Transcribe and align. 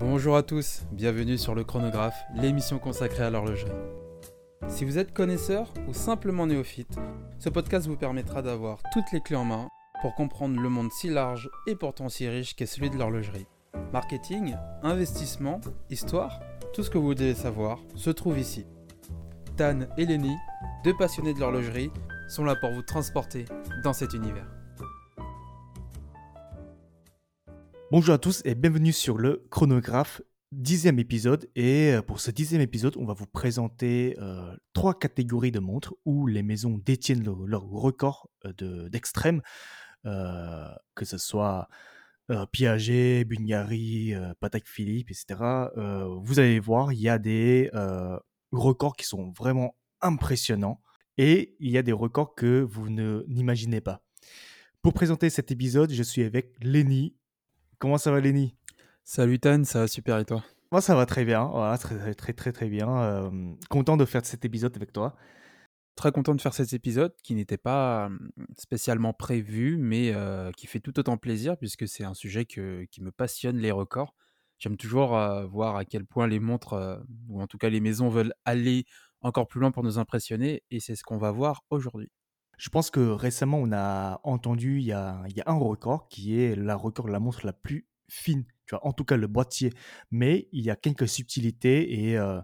Bonjour 0.00 0.34
à 0.34 0.42
tous, 0.42 0.80
bienvenue 0.92 1.36
sur 1.36 1.54
le 1.54 1.62
chronographe, 1.62 2.18
l'émission 2.34 2.78
consacrée 2.78 3.24
à 3.24 3.28
l'horlogerie. 3.28 3.70
Si 4.66 4.86
vous 4.86 4.96
êtes 4.96 5.12
connaisseur 5.12 5.74
ou 5.86 5.92
simplement 5.92 6.46
néophyte, 6.46 6.98
ce 7.38 7.50
podcast 7.50 7.86
vous 7.86 7.98
permettra 7.98 8.40
d'avoir 8.40 8.78
toutes 8.94 9.12
les 9.12 9.20
clés 9.20 9.36
en 9.36 9.44
main 9.44 9.68
pour 10.00 10.14
comprendre 10.14 10.58
le 10.58 10.68
monde 10.70 10.90
si 10.90 11.10
large 11.10 11.50
et 11.66 11.76
pourtant 11.76 12.08
si 12.08 12.26
riche 12.26 12.56
qu'est 12.56 12.64
celui 12.64 12.88
de 12.88 12.96
l'horlogerie. 12.96 13.46
Marketing, 13.92 14.56
investissement, 14.82 15.60
histoire, 15.90 16.40
tout 16.72 16.82
ce 16.82 16.88
que 16.88 16.96
vous 16.96 17.14
devez 17.14 17.34
savoir 17.34 17.78
se 17.94 18.08
trouve 18.08 18.38
ici. 18.38 18.64
Tan 19.58 19.80
et 19.98 20.06
Lenny, 20.06 20.34
deux 20.82 20.96
passionnés 20.96 21.34
de 21.34 21.40
l'horlogerie, 21.40 21.90
sont 22.26 22.44
là 22.44 22.56
pour 22.56 22.70
vous 22.70 22.82
transporter 22.82 23.44
dans 23.84 23.92
cet 23.92 24.14
univers. 24.14 24.59
Bonjour 27.90 28.14
à 28.14 28.18
tous 28.18 28.40
et 28.44 28.54
bienvenue 28.54 28.92
sur 28.92 29.18
le 29.18 29.46
chronographe, 29.50 30.22
dixième 30.52 30.98
épisode. 30.98 31.50
Et 31.56 31.92
euh, 31.92 32.02
pour 32.02 32.20
ce 32.20 32.30
dixième 32.30 32.60
épisode, 32.60 32.96
on 32.96 33.04
va 33.04 33.14
vous 33.14 33.26
présenter 33.26 34.16
euh, 34.20 34.54
trois 34.72 34.96
catégories 34.98 35.50
de 35.50 35.58
montres 35.58 35.94
où 36.04 36.26
les 36.26 36.42
maisons 36.42 36.78
détiennent 36.78 37.24
leur, 37.24 37.46
leur 37.46 37.62
record 37.64 38.30
euh, 38.44 38.52
de- 38.58 38.88
d'extrême, 38.88 39.42
que 40.04 41.04
ce 41.04 41.18
soit 41.18 41.68
Piaget, 42.52 43.24
Bulgari, 43.24 44.14
euh, 44.14 44.32
Patek 44.40 44.66
Philippe, 44.66 45.10
etc. 45.10 45.40
Vous 46.22 46.38
allez 46.38 46.58
voir, 46.60 46.92
il 46.92 47.00
y 47.00 47.08
a 47.08 47.18
des 47.18 47.70
records 48.52 48.96
qui 48.96 49.04
sont 49.06 49.32
vraiment 49.32 49.76
impressionnants 50.00 50.80
et 51.18 51.56
il 51.60 51.70
y 51.70 51.76
a 51.76 51.82
des 51.82 51.92
records 51.92 52.34
que 52.34 52.60
vous 52.62 52.88
ne 52.88 53.24
n'imaginez 53.28 53.80
pas. 53.80 54.02
Pour 54.80 54.94
présenter 54.94 55.28
cet 55.28 55.50
épisode, 55.50 55.92
je 55.92 56.02
suis 56.02 56.22
avec 56.22 56.54
Lenny. 56.62 57.14
Comment 57.80 57.96
ça 57.96 58.10
va, 58.10 58.20
Lenny? 58.20 58.54
Salut 59.04 59.38
Tan, 59.38 59.64
ça 59.64 59.80
va 59.80 59.88
super 59.88 60.18
et 60.18 60.26
toi? 60.26 60.44
Moi, 60.70 60.82
ça 60.82 60.94
va 60.94 61.06
très 61.06 61.24
bien. 61.24 61.46
Voilà, 61.46 61.78
très, 61.78 61.96
très, 62.14 62.34
très, 62.34 62.52
très, 62.52 62.68
bien. 62.68 62.94
Euh, 62.94 63.54
content 63.70 63.96
de 63.96 64.04
faire 64.04 64.24
cet 64.26 64.44
épisode 64.44 64.76
avec 64.76 64.92
toi. 64.92 65.16
Très 65.96 66.12
content 66.12 66.34
de 66.34 66.42
faire 66.42 66.52
cet 66.52 66.74
épisode 66.74 67.14
qui 67.22 67.34
n'était 67.34 67.56
pas 67.56 68.08
hum, 68.08 68.30
spécialement 68.58 69.14
prévu, 69.14 69.78
mais 69.78 70.12
euh, 70.14 70.52
qui 70.52 70.66
fait 70.66 70.80
tout 70.80 70.98
autant 70.98 71.16
plaisir 71.16 71.56
puisque 71.56 71.88
c'est 71.88 72.04
un 72.04 72.12
sujet 72.12 72.44
que- 72.44 72.84
qui 72.90 73.00
me 73.00 73.10
passionne, 73.12 73.56
les 73.56 73.70
records. 73.70 74.14
J'aime 74.58 74.76
toujours 74.76 75.16
euh, 75.16 75.46
voir 75.46 75.76
à 75.76 75.86
quel 75.86 76.04
point 76.04 76.26
les 76.26 76.38
montres, 76.38 76.74
euh, 76.74 76.98
ou 77.30 77.40
en 77.40 77.46
tout 77.46 77.56
cas 77.56 77.70
les 77.70 77.80
maisons, 77.80 78.10
veulent 78.10 78.34
aller 78.44 78.84
encore 79.22 79.48
plus 79.48 79.58
loin 79.58 79.70
pour 79.70 79.84
nous 79.84 79.98
impressionner, 79.98 80.62
et 80.70 80.80
c'est 80.80 80.96
ce 80.96 81.02
qu'on 81.02 81.16
va 81.16 81.30
voir 81.30 81.62
aujourd'hui. 81.70 82.10
Je 82.60 82.68
pense 82.68 82.90
que 82.90 83.00
récemment, 83.00 83.56
on 83.56 83.72
a 83.72 84.20
entendu, 84.22 84.80
il 84.80 84.84
y 84.84 84.92
a, 84.92 85.24
un 85.46 85.54
record 85.54 86.08
qui 86.08 86.38
est 86.38 86.54
la 86.54 86.76
record 86.76 87.06
de 87.06 87.10
la 87.10 87.18
montre 87.18 87.46
la 87.46 87.54
plus 87.54 87.88
fine, 88.06 88.44
tu 88.66 88.74
vois, 88.74 88.86
en 88.86 88.92
tout 88.92 89.06
cas 89.06 89.16
le 89.16 89.26
boîtier. 89.26 89.72
Mais 90.10 90.46
il 90.52 90.62
y 90.62 90.70
a 90.70 90.76
quelques 90.76 91.08
subtilités 91.08 92.04
et 92.04 92.18
euh, 92.18 92.42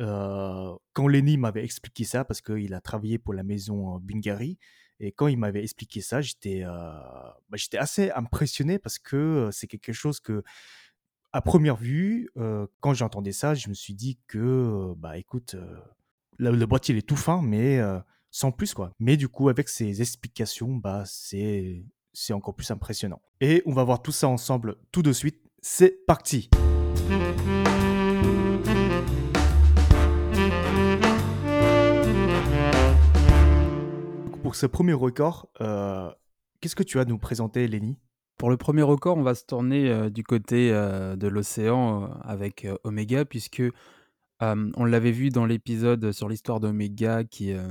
euh, 0.00 0.74
quand 0.92 1.06
Lenny 1.06 1.36
m'avait 1.38 1.62
expliqué 1.62 2.02
ça, 2.02 2.24
parce 2.24 2.40
qu'il 2.40 2.74
a 2.74 2.80
travaillé 2.80 3.18
pour 3.18 3.32
la 3.32 3.44
maison 3.44 3.94
euh, 3.94 3.98
Bulgari, 4.00 4.58
et 4.98 5.12
quand 5.12 5.28
il 5.28 5.38
m'avait 5.38 5.62
expliqué 5.62 6.00
ça, 6.00 6.20
j'étais 6.20 6.62
bah, 6.64 7.58
assez 7.78 8.10
impressionné 8.10 8.80
parce 8.80 8.98
que 8.98 9.50
c'est 9.52 9.68
quelque 9.68 9.92
chose 9.92 10.18
que, 10.18 10.42
à 11.32 11.42
première 11.42 11.76
vue, 11.76 12.28
quand 12.80 12.94
j'entendais 12.94 13.32
ça, 13.32 13.54
je 13.54 13.68
me 13.68 13.74
suis 13.74 13.94
dit 13.94 14.18
que, 14.26 14.94
bah 14.96 15.16
écoute, 15.16 15.54
le, 16.38 16.50
le 16.50 16.66
boîtier 16.66 16.94
il 16.94 16.98
est 16.98 17.02
tout 17.02 17.16
fin, 17.16 17.42
mais 17.42 17.80
sans 18.34 18.50
plus 18.50 18.74
quoi. 18.74 18.90
Mais 18.98 19.16
du 19.16 19.28
coup, 19.28 19.48
avec 19.48 19.68
ces 19.68 20.02
explications, 20.02 20.74
bah 20.74 21.04
c'est 21.06 22.32
encore 22.32 22.54
plus 22.54 22.68
impressionnant. 22.72 23.22
Et 23.40 23.62
on 23.64 23.72
va 23.72 23.84
voir 23.84 24.02
tout 24.02 24.10
ça 24.10 24.26
ensemble 24.26 24.74
tout 24.90 25.02
de 25.02 25.12
suite. 25.12 25.40
C'est 25.62 26.04
parti. 26.04 26.50
Pour 34.42 34.56
ce 34.56 34.66
premier 34.66 34.92
record, 34.94 35.48
euh, 35.60 36.10
qu'est-ce 36.60 36.74
que 36.74 36.82
tu 36.82 36.98
as 36.98 37.02
à 37.02 37.04
nous 37.04 37.18
présenter, 37.18 37.68
Lenny 37.68 37.98
Pour 38.36 38.50
le 38.50 38.56
premier 38.56 38.82
record, 38.82 39.16
on 39.16 39.22
va 39.22 39.36
se 39.36 39.44
tourner 39.44 39.88
euh, 39.88 40.10
du 40.10 40.24
côté 40.24 40.72
euh, 40.72 41.14
de 41.14 41.28
l'océan 41.28 42.10
avec 42.22 42.66
Omega, 42.82 43.24
puisque 43.24 43.62
euh, 44.52 44.70
on 44.76 44.84
l'avait 44.84 45.12
vu 45.12 45.30
dans 45.30 45.46
l'épisode 45.46 46.12
sur 46.12 46.28
l'histoire 46.28 46.60
d'Omega, 46.60 47.24
qui, 47.24 47.52
euh, 47.52 47.62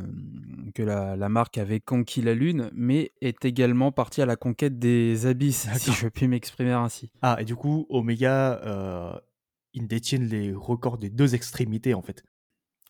que 0.73 0.83
la, 0.83 1.15
la 1.15 1.29
marque 1.29 1.57
avait 1.57 1.79
conquis 1.79 2.21
la 2.21 2.33
Lune, 2.33 2.69
mais 2.73 3.11
est 3.21 3.45
également 3.45 3.91
partie 3.91 4.21
à 4.21 4.25
la 4.25 4.35
conquête 4.35 4.79
des 4.79 5.25
abysses, 5.25 5.67
si 5.77 5.91
je 5.91 6.07
puis 6.07 6.27
m'exprimer 6.27 6.71
ainsi. 6.71 7.11
Ah, 7.21 7.37
et 7.39 7.45
du 7.45 7.55
coup, 7.55 7.85
Omega, 7.89 8.61
euh, 8.65 9.13
ils 9.73 9.87
détiennent 9.87 10.27
les 10.27 10.53
records 10.53 10.97
des 10.97 11.09
deux 11.09 11.35
extrémités 11.35 11.93
en 11.93 12.01
fait. 12.01 12.23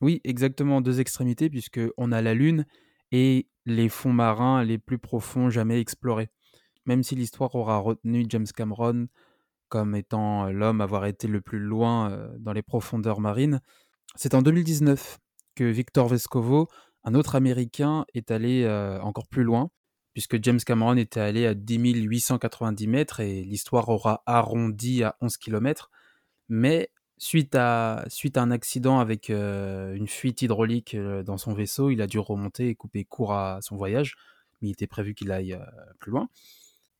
Oui, 0.02 0.22
exactement, 0.24 0.82
deux 0.82 1.00
extrémités, 1.00 1.50
puisque 1.50 1.80
on 1.98 2.12
a 2.12 2.22
la 2.22 2.34
Lune 2.34 2.66
et 3.12 3.48
les 3.66 3.90
fonds 3.90 4.14
marins 4.14 4.64
les 4.64 4.78
plus 4.78 4.98
profonds 4.98 5.50
jamais 5.50 5.80
explorés. 5.80 6.30
Même 6.86 7.04
si 7.04 7.16
l'histoire 7.16 7.56
aura 7.56 7.78
retenu 7.78 8.26
James 8.28 8.48
Cameron 8.54 9.08
comme 9.74 9.96
étant 9.96 10.52
l'homme 10.52 10.82
à 10.82 10.84
avoir 10.84 11.08
été 11.08 11.28
le 11.28 11.42
plus 11.42 11.58
loin 11.58 12.30
dans 12.38 12.54
les 12.54 12.62
profondeurs 12.62 13.20
marines, 13.20 13.60
c'est 14.14 14.36
en 14.36 14.44
2019 14.44 15.18
que 15.56 15.64
Victor 15.64 16.08
Vescovo, 16.08 16.68
un 17.04 17.16
autre 17.16 17.34
Américain, 17.34 18.06
est 18.14 18.30
allé 18.30 18.70
encore 19.02 19.28
plus 19.28 19.42
loin, 19.42 19.72
puisque 20.14 20.40
James 20.44 20.60
Cameron 20.60 20.96
était 20.98 21.22
allé 21.22 21.48
à 21.48 21.56
10 21.56 22.04
890 22.04 22.88
mètres 22.88 23.20
et 23.20 23.44
l'histoire 23.44 23.90
aura 23.90 24.22
arrondi 24.28 25.04
à 25.04 25.16
11 25.22 25.38
km. 25.38 25.90
Mais 26.50 26.92
suite 27.18 27.56
à, 27.56 28.06
suite 28.10 28.38
à 28.38 28.44
un 28.44 28.52
accident 28.52 29.00
avec 29.00 29.30
une 29.30 30.08
fuite 30.08 30.44
hydraulique 30.44 30.96
dans 31.26 31.38
son 31.40 31.54
vaisseau, 31.54 31.90
il 31.90 32.00
a 32.04 32.06
dû 32.06 32.20
remonter 32.20 32.70
et 32.70 32.76
couper 32.76 33.06
court 33.06 33.34
à 33.34 33.58
son 33.64 33.76
voyage, 33.76 34.14
mais 34.62 34.68
il 34.68 34.72
était 34.74 34.86
prévu 34.86 35.16
qu'il 35.16 35.32
aille 35.32 35.60
plus 35.98 36.12
loin. 36.12 36.30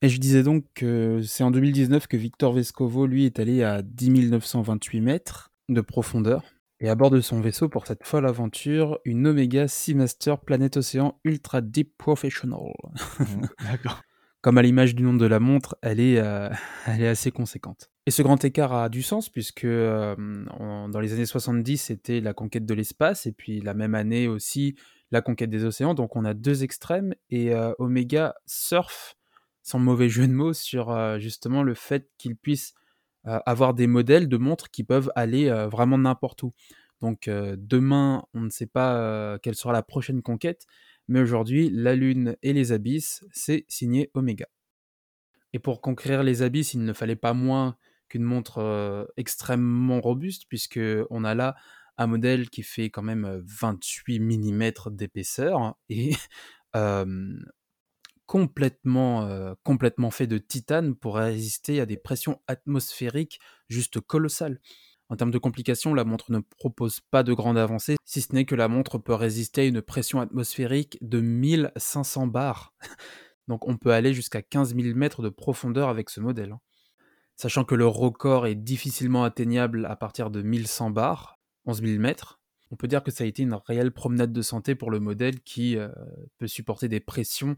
Et 0.04 0.10
je 0.10 0.20
disais 0.20 0.42
donc 0.42 0.66
que 0.74 1.22
c'est 1.22 1.44
en 1.44 1.50
2019 1.50 2.08
que 2.08 2.18
Victor 2.18 2.52
Vescovo, 2.52 3.06
lui, 3.06 3.24
est 3.24 3.38
allé 3.38 3.62
à 3.62 3.80
10 3.80 4.28
928 4.28 5.00
mètres 5.00 5.50
de 5.70 5.80
profondeur. 5.80 6.42
Et 6.78 6.90
à 6.90 6.94
bord 6.94 7.08
de 7.08 7.22
son 7.22 7.40
vaisseau, 7.40 7.70
pour 7.70 7.86
cette 7.86 8.04
folle 8.04 8.26
aventure, 8.26 8.98
une 9.06 9.26
Omega 9.26 9.66
Seamaster 9.66 10.34
Planète 10.44 10.76
Océan 10.76 11.18
Ultra 11.24 11.62
Deep 11.62 11.96
Professional. 11.96 12.74
Mhm, 13.18 13.48
D'accord. 13.62 14.02
Comme 14.42 14.58
à 14.58 14.62
l'image 14.62 14.94
du 14.94 15.04
nom 15.04 15.14
de 15.14 15.24
la 15.24 15.40
montre, 15.40 15.74
elle 15.80 16.00
est, 16.00 16.18
euh, 16.18 16.50
elle 16.86 17.00
est 17.00 17.08
assez 17.08 17.30
conséquente. 17.30 17.88
Et 18.04 18.10
ce 18.10 18.20
grand 18.20 18.44
écart 18.44 18.74
a 18.74 18.90
du 18.90 19.02
sens 19.02 19.30
puisque 19.30 19.64
euh, 19.64 20.14
dans 20.18 21.00
les 21.00 21.14
années 21.14 21.24
70, 21.24 21.78
c'était 21.78 22.20
la 22.20 22.34
conquête 22.34 22.66
de 22.66 22.74
l'espace 22.74 23.24
et 23.24 23.32
puis 23.32 23.62
la 23.62 23.72
même 23.72 23.94
année 23.94 24.28
aussi 24.28 24.76
la 25.10 25.22
conquête 25.22 25.48
des 25.48 25.64
océans. 25.64 25.94
Donc 25.94 26.14
on 26.14 26.26
a 26.26 26.34
deux 26.34 26.62
extrêmes 26.62 27.14
et 27.30 27.54
euh, 27.54 27.72
Omega 27.78 28.34
surfe, 28.44 29.16
sans 29.64 29.80
mauvais 29.80 30.08
jeu 30.08 30.28
de 30.28 30.32
mots, 30.32 30.52
sur 30.52 30.90
euh, 30.90 31.18
justement 31.18 31.64
le 31.64 31.74
fait 31.74 32.08
qu'il 32.18 32.36
puisse 32.36 32.74
euh, 33.26 33.40
avoir 33.44 33.74
des 33.74 33.88
modèles 33.88 34.28
de 34.28 34.36
montres 34.36 34.70
qui 34.70 34.84
peuvent 34.84 35.10
aller 35.16 35.48
euh, 35.48 35.66
vraiment 35.66 35.98
n'importe 35.98 36.44
où. 36.44 36.52
Donc 37.00 37.28
demain, 37.28 38.24
on 38.32 38.40
ne 38.40 38.48
sait 38.48 38.66
pas 38.66 39.38
quelle 39.40 39.56
sera 39.56 39.74
la 39.74 39.82
prochaine 39.82 40.22
conquête, 40.22 40.64
mais 41.06 41.20
aujourd'hui, 41.20 41.68
la 41.68 41.94
Lune 41.94 42.36
et 42.42 42.54
les 42.54 42.72
abysses, 42.72 43.26
c'est 43.30 43.66
signé 43.68 44.10
Omega. 44.14 44.46
Et 45.52 45.58
pour 45.58 45.82
conquérir 45.82 46.22
les 46.22 46.40
abysses, 46.40 46.72
il 46.72 46.82
ne 46.82 46.92
fallait 46.94 47.16
pas 47.16 47.34
moins 47.34 47.76
qu'une 48.08 48.22
montre 48.22 49.06
extrêmement 49.18 50.00
robuste, 50.00 50.44
puisque 50.48 50.80
on 51.10 51.24
a 51.24 51.34
là 51.34 51.56
un 51.96 52.06
modèle 52.06 52.50
qui 52.50 52.62
fait 52.62 52.90
quand 52.90 53.02
même 53.02 53.24
euh, 53.24 53.40
28 53.44 54.20
mm 54.20 54.72
d'épaisseur 54.90 55.76
et 55.88 56.14
euh, 56.76 57.38
complètement, 58.26 59.26
euh, 59.26 59.54
complètement 59.62 60.10
fait 60.10 60.26
de 60.26 60.38
titane 60.38 60.94
pour 60.94 61.16
résister 61.16 61.80
à 61.80 61.86
des 61.86 61.96
pressions 61.96 62.40
atmosphériques 62.46 63.40
juste 63.68 64.00
colossales. 64.00 64.60
En 65.10 65.16
termes 65.16 65.30
de 65.30 65.38
complications, 65.38 65.94
la 65.94 66.04
montre 66.04 66.32
ne 66.32 66.40
propose 66.40 67.00
pas 67.00 67.22
de 67.22 67.34
grande 67.34 67.58
avancée, 67.58 67.96
si 68.04 68.22
ce 68.22 68.34
n'est 68.34 68.46
que 68.46 68.54
la 68.54 68.68
montre 68.68 68.98
peut 68.98 69.14
résister 69.14 69.62
à 69.62 69.64
une 69.64 69.82
pression 69.82 70.20
atmosphérique 70.20 70.98
de 71.02 71.20
1500 71.20 72.26
bars. 72.26 72.74
Donc 73.48 73.68
on 73.68 73.76
peut 73.76 73.92
aller 73.92 74.14
jusqu'à 74.14 74.40
15 74.40 74.74
000 74.74 74.96
mètres 74.96 75.22
de 75.22 75.28
profondeur 75.28 75.90
avec 75.90 76.08
ce 76.08 76.20
modèle. 76.20 76.52
hein. 76.52 76.60
Sachant 77.36 77.64
que 77.64 77.74
le 77.74 77.86
record 77.86 78.46
est 78.46 78.54
difficilement 78.54 79.24
atteignable 79.24 79.86
à 79.86 79.96
partir 79.96 80.30
de 80.30 80.40
1100 80.40 80.90
bars, 80.90 81.38
11 81.66 81.82
000 81.82 82.00
mètres, 82.00 82.40
on 82.70 82.76
peut 82.76 82.88
dire 82.88 83.02
que 83.02 83.10
ça 83.10 83.24
a 83.24 83.26
été 83.26 83.42
une 83.42 83.54
réelle 83.54 83.92
promenade 83.92 84.32
de 84.32 84.42
santé 84.42 84.74
pour 84.74 84.90
le 84.90 85.00
modèle 85.00 85.40
qui 85.42 85.76
euh, 85.76 85.88
peut 86.38 86.46
supporter 86.46 86.88
des 86.88 87.00
pressions 87.00 87.56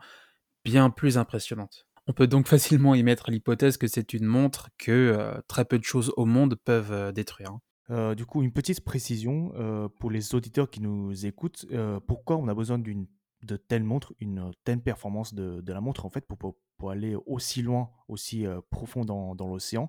bien 0.66 0.90
plus 0.90 1.16
impressionnantes. 1.16 1.86
On 2.08 2.12
peut 2.12 2.26
donc 2.26 2.46
facilement 2.48 2.94
émettre 2.94 3.30
l'hypothèse 3.30 3.76
que 3.78 3.86
c'est 3.86 4.12
une 4.12 4.26
montre 4.26 4.68
que 4.78 4.92
euh, 4.92 5.40
très 5.48 5.64
peu 5.64 5.78
de 5.78 5.84
choses 5.84 6.12
au 6.16 6.24
monde 6.24 6.56
peuvent 6.56 6.92
euh, 6.92 7.12
détruire. 7.12 7.50
hein. 7.50 7.60
Euh, 7.90 8.14
du 8.16 8.26
coup, 8.26 8.42
une 8.42 8.52
petite 8.52 8.84
précision 8.84 9.52
euh, 9.54 9.88
pour 10.00 10.10
les 10.10 10.34
auditeurs 10.34 10.68
qui 10.70 10.80
nous 10.80 11.24
écoutent. 11.24 11.66
euh, 11.72 12.00
pourquoi 12.00 12.36
on 12.36 12.48
a 12.48 12.54
besoin 12.54 12.78
d'une 12.78 13.06
de 13.42 13.56
telle 13.56 13.84
montre, 13.84 14.12
une 14.18 14.50
telle 14.64 14.80
performance 14.80 15.32
de, 15.34 15.60
de 15.60 15.72
la 15.72 15.80
montre, 15.80 16.04
en 16.04 16.10
fait, 16.10 16.26
pour, 16.26 16.36
pour, 16.36 16.56
pour 16.76 16.90
aller 16.90 17.16
aussi 17.26 17.62
loin, 17.62 17.90
aussi 18.08 18.46
euh, 18.46 18.60
profond 18.70 19.04
dans, 19.04 19.34
l'océan 19.46 19.88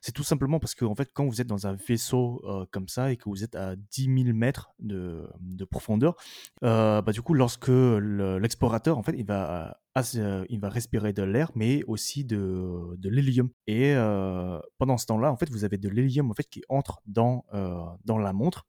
C'est 0.00 0.12
tout 0.12 0.22
simplement 0.22 0.58
parce 0.58 0.74
que, 0.74 0.84
en 0.84 0.94
fait, 0.94 1.10
quand 1.12 1.26
vous 1.26 1.40
êtes 1.40 1.46
dans 1.46 1.66
un 1.66 1.74
vaisseau 1.74 2.42
euh, 2.44 2.66
comme 2.70 2.88
ça 2.88 3.12
et 3.12 3.16
que 3.16 3.28
vous 3.28 3.44
êtes 3.44 3.54
à 3.54 3.76
10 3.76 4.24
000 4.24 4.36
mètres 4.36 4.70
de, 4.78 5.28
de 5.40 5.64
profondeur, 5.64 6.16
euh, 6.62 7.02
bah, 7.02 7.12
du 7.12 7.22
coup, 7.22 7.34
lorsque 7.34 7.68
l'explorateur, 7.68 8.98
en 8.98 9.02
fait, 9.02 9.14
il 9.16 9.26
va, 9.26 9.78
il 10.48 10.58
va 10.60 10.68
respirer 10.68 11.12
de 11.12 11.22
l'air, 11.22 11.50
mais 11.54 11.82
aussi 11.84 12.24
de, 12.24 12.96
de 12.96 13.08
l'hélium. 13.08 13.50
Et 13.66 13.94
pendant 14.78 14.98
ce 14.98 15.06
temps-là, 15.06 15.30
en 15.30 15.36
fait, 15.36 15.50
vous 15.50 15.64
avez 15.64 15.78
de 15.78 15.88
l'hélium 15.88 16.30
en 16.30 16.34
fait, 16.34 16.48
qui 16.48 16.62
entre 16.68 17.00
dans, 17.06 17.44
dans 18.04 18.18
la 18.18 18.32
montre 18.32 18.66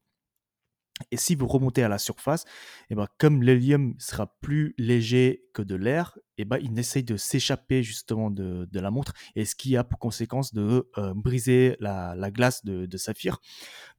et 1.11 1.17
si 1.17 1.35
vous 1.35 1.47
remontez 1.47 1.83
à 1.83 1.89
la 1.89 1.97
surface, 1.97 2.45
eh 2.89 2.95
ben, 2.95 3.07
comme 3.17 3.43
l'hélium 3.43 3.95
sera 3.99 4.27
plus 4.39 4.73
léger 4.77 5.43
que 5.53 5.61
de 5.61 5.75
l'air, 5.75 6.17
eh 6.37 6.45
ben, 6.45 6.57
il 6.61 6.77
essaye 6.79 7.03
de 7.03 7.17
s'échapper 7.17 7.83
justement 7.83 8.31
de, 8.31 8.67
de, 8.71 8.79
la 8.79 8.91
montre, 8.91 9.13
et 9.35 9.43
ce 9.43 9.55
qui 9.55 9.75
a 9.75 9.83
pour 9.83 9.99
conséquence 9.99 10.53
de 10.53 10.89
euh, 10.97 11.13
briser 11.13 11.75
la, 11.81 12.15
la, 12.15 12.31
glace 12.31 12.63
de, 12.63 12.85
de 12.85 12.97
saphir. 12.97 13.39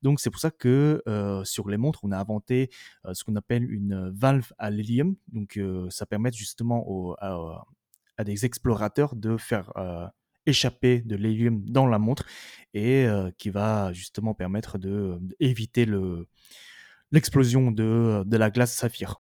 Donc 0.01 0.21
c'est 0.21 0.31
pour 0.31 0.41
ça 0.41 0.51
que 0.51 1.03
euh, 1.07 1.45
sur 1.45 1.69
les 1.69 1.77
montres, 1.77 2.01
on 2.03 2.13
a 2.13 2.19
inventé 2.19 2.71
euh, 3.05 3.13
ce 3.13 3.25
qu'on 3.25 3.37
appelle 3.37 3.71
une 3.71 4.11
valve 4.15 4.53
à 4.57 4.71
l'hélium. 4.71 5.17
Donc 5.29 5.61
ça 5.91 6.07
permet 6.07 6.33
justement 6.33 7.15
à, 7.21 8.25
des 8.25 8.47
explorateurs 8.47 9.17
de 9.17 9.37
faire 9.37 9.71
échapper 10.47 11.03
de 11.03 11.17
l'hélium 11.17 11.63
dans 11.69 11.87
la 11.87 11.99
montre, 11.99 12.25
et 12.73 13.07
qui 13.37 13.51
va 13.51 13.93
justement 13.93 14.33
permettre 14.33 14.79
d'éviter 14.79 15.85
le 15.85 16.27
l'explosion 17.13 17.71
de, 17.71 18.23
de 18.25 18.37
la 18.37 18.51
glace 18.51 18.75
saphir. 18.75 19.21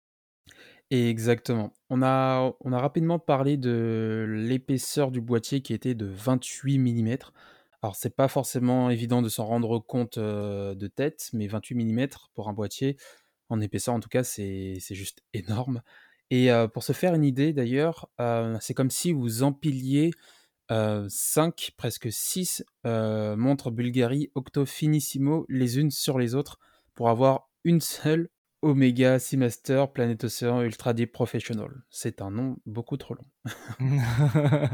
Exactement. 0.90 1.72
On 1.90 2.02
a, 2.02 2.52
on 2.60 2.72
a 2.72 2.78
rapidement 2.78 3.18
parlé 3.18 3.56
de 3.56 4.26
l'épaisseur 4.28 5.10
du 5.10 5.20
boîtier 5.20 5.60
qui 5.60 5.72
était 5.72 5.94
de 5.94 6.06
28 6.06 6.78
mm. 6.78 7.16
Alors, 7.82 7.96
c'est 7.96 8.14
pas 8.14 8.28
forcément 8.28 8.90
évident 8.90 9.20
de 9.20 9.28
s'en 9.28 9.44
rendre 9.44 9.78
compte 9.78 10.18
euh, 10.18 10.74
de 10.74 10.86
tête, 10.86 11.30
mais 11.32 11.46
28 11.46 11.74
mm 11.74 12.08
pour 12.34 12.48
un 12.48 12.52
boîtier, 12.52 12.96
en 13.48 13.60
épaisseur 13.60 13.94
en 13.94 14.00
tout 14.00 14.08
cas, 14.08 14.24
c'est 14.24 14.78
juste 14.90 15.22
énorme. 15.32 15.82
Et 16.30 16.50
euh, 16.50 16.68
pour 16.68 16.82
se 16.82 16.92
faire 16.92 17.14
une 17.14 17.24
idée 17.24 17.52
d'ailleurs, 17.52 18.08
euh, 18.20 18.56
c'est 18.60 18.74
comme 18.74 18.90
si 18.90 19.12
vous 19.12 19.42
empiliez 19.42 20.12
5, 20.70 21.72
presque 21.76 22.10
6 22.10 22.64
montres 22.84 23.70
Bulgari 23.70 24.30
Octo 24.34 24.64
Finissimo 24.64 25.44
les 25.50 25.78
unes 25.78 25.90
sur 25.90 26.18
les 26.18 26.34
autres 26.34 26.58
pour 26.94 27.10
avoir 27.10 27.50
une 27.64 27.80
seule 27.80 28.28
Omega 28.62 29.18
Seamaster 29.18 29.86
Planet 29.92 30.24
Ocean 30.24 30.62
Ultra 30.62 30.94
Deep 30.94 31.12
Professional. 31.12 31.70
C'est 31.90 32.22
un 32.22 32.30
nom 32.30 32.56
beaucoup 32.64 32.96
trop 32.96 33.14
long. 33.14 33.26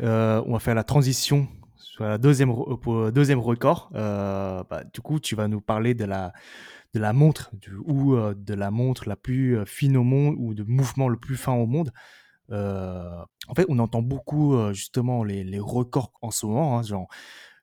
euh, 0.00 0.42
on 0.46 0.52
va 0.54 0.58
faire 0.58 0.74
la 0.74 0.84
transition 0.84 1.46
sur 1.76 2.04
la 2.04 2.18
deuxième, 2.18 2.52
pour 2.80 3.12
deuxième 3.12 3.38
record. 3.38 3.90
Euh, 3.94 4.64
bah, 4.68 4.82
du 4.84 5.00
coup, 5.00 5.20
tu 5.20 5.36
vas 5.36 5.46
nous 5.46 5.60
parler 5.60 5.94
de 5.94 6.04
la, 6.04 6.32
de 6.94 7.00
la 7.00 7.12
montre 7.12 7.50
du, 7.54 7.74
ou 7.84 8.14
euh, 8.16 8.34
de 8.36 8.54
la 8.54 8.70
montre 8.70 9.08
la 9.08 9.16
plus 9.16 9.58
euh, 9.58 9.64
fine 9.64 9.96
au 9.96 10.02
monde 10.02 10.34
ou 10.38 10.54
de 10.54 10.64
mouvement 10.64 11.08
le 11.08 11.16
plus 11.16 11.36
fin 11.36 11.52
au 11.52 11.66
monde. 11.66 11.92
Euh, 12.50 13.24
en 13.48 13.54
fait, 13.54 13.64
on 13.68 13.78
entend 13.78 14.02
beaucoup 14.02 14.54
euh, 14.54 14.72
justement 14.72 15.24
les, 15.24 15.44
les, 15.44 15.58
records 15.58 16.12
en 16.20 16.30
ce 16.30 16.46
moment, 16.46 16.78
hein, 16.78 16.82
genre 16.82 17.08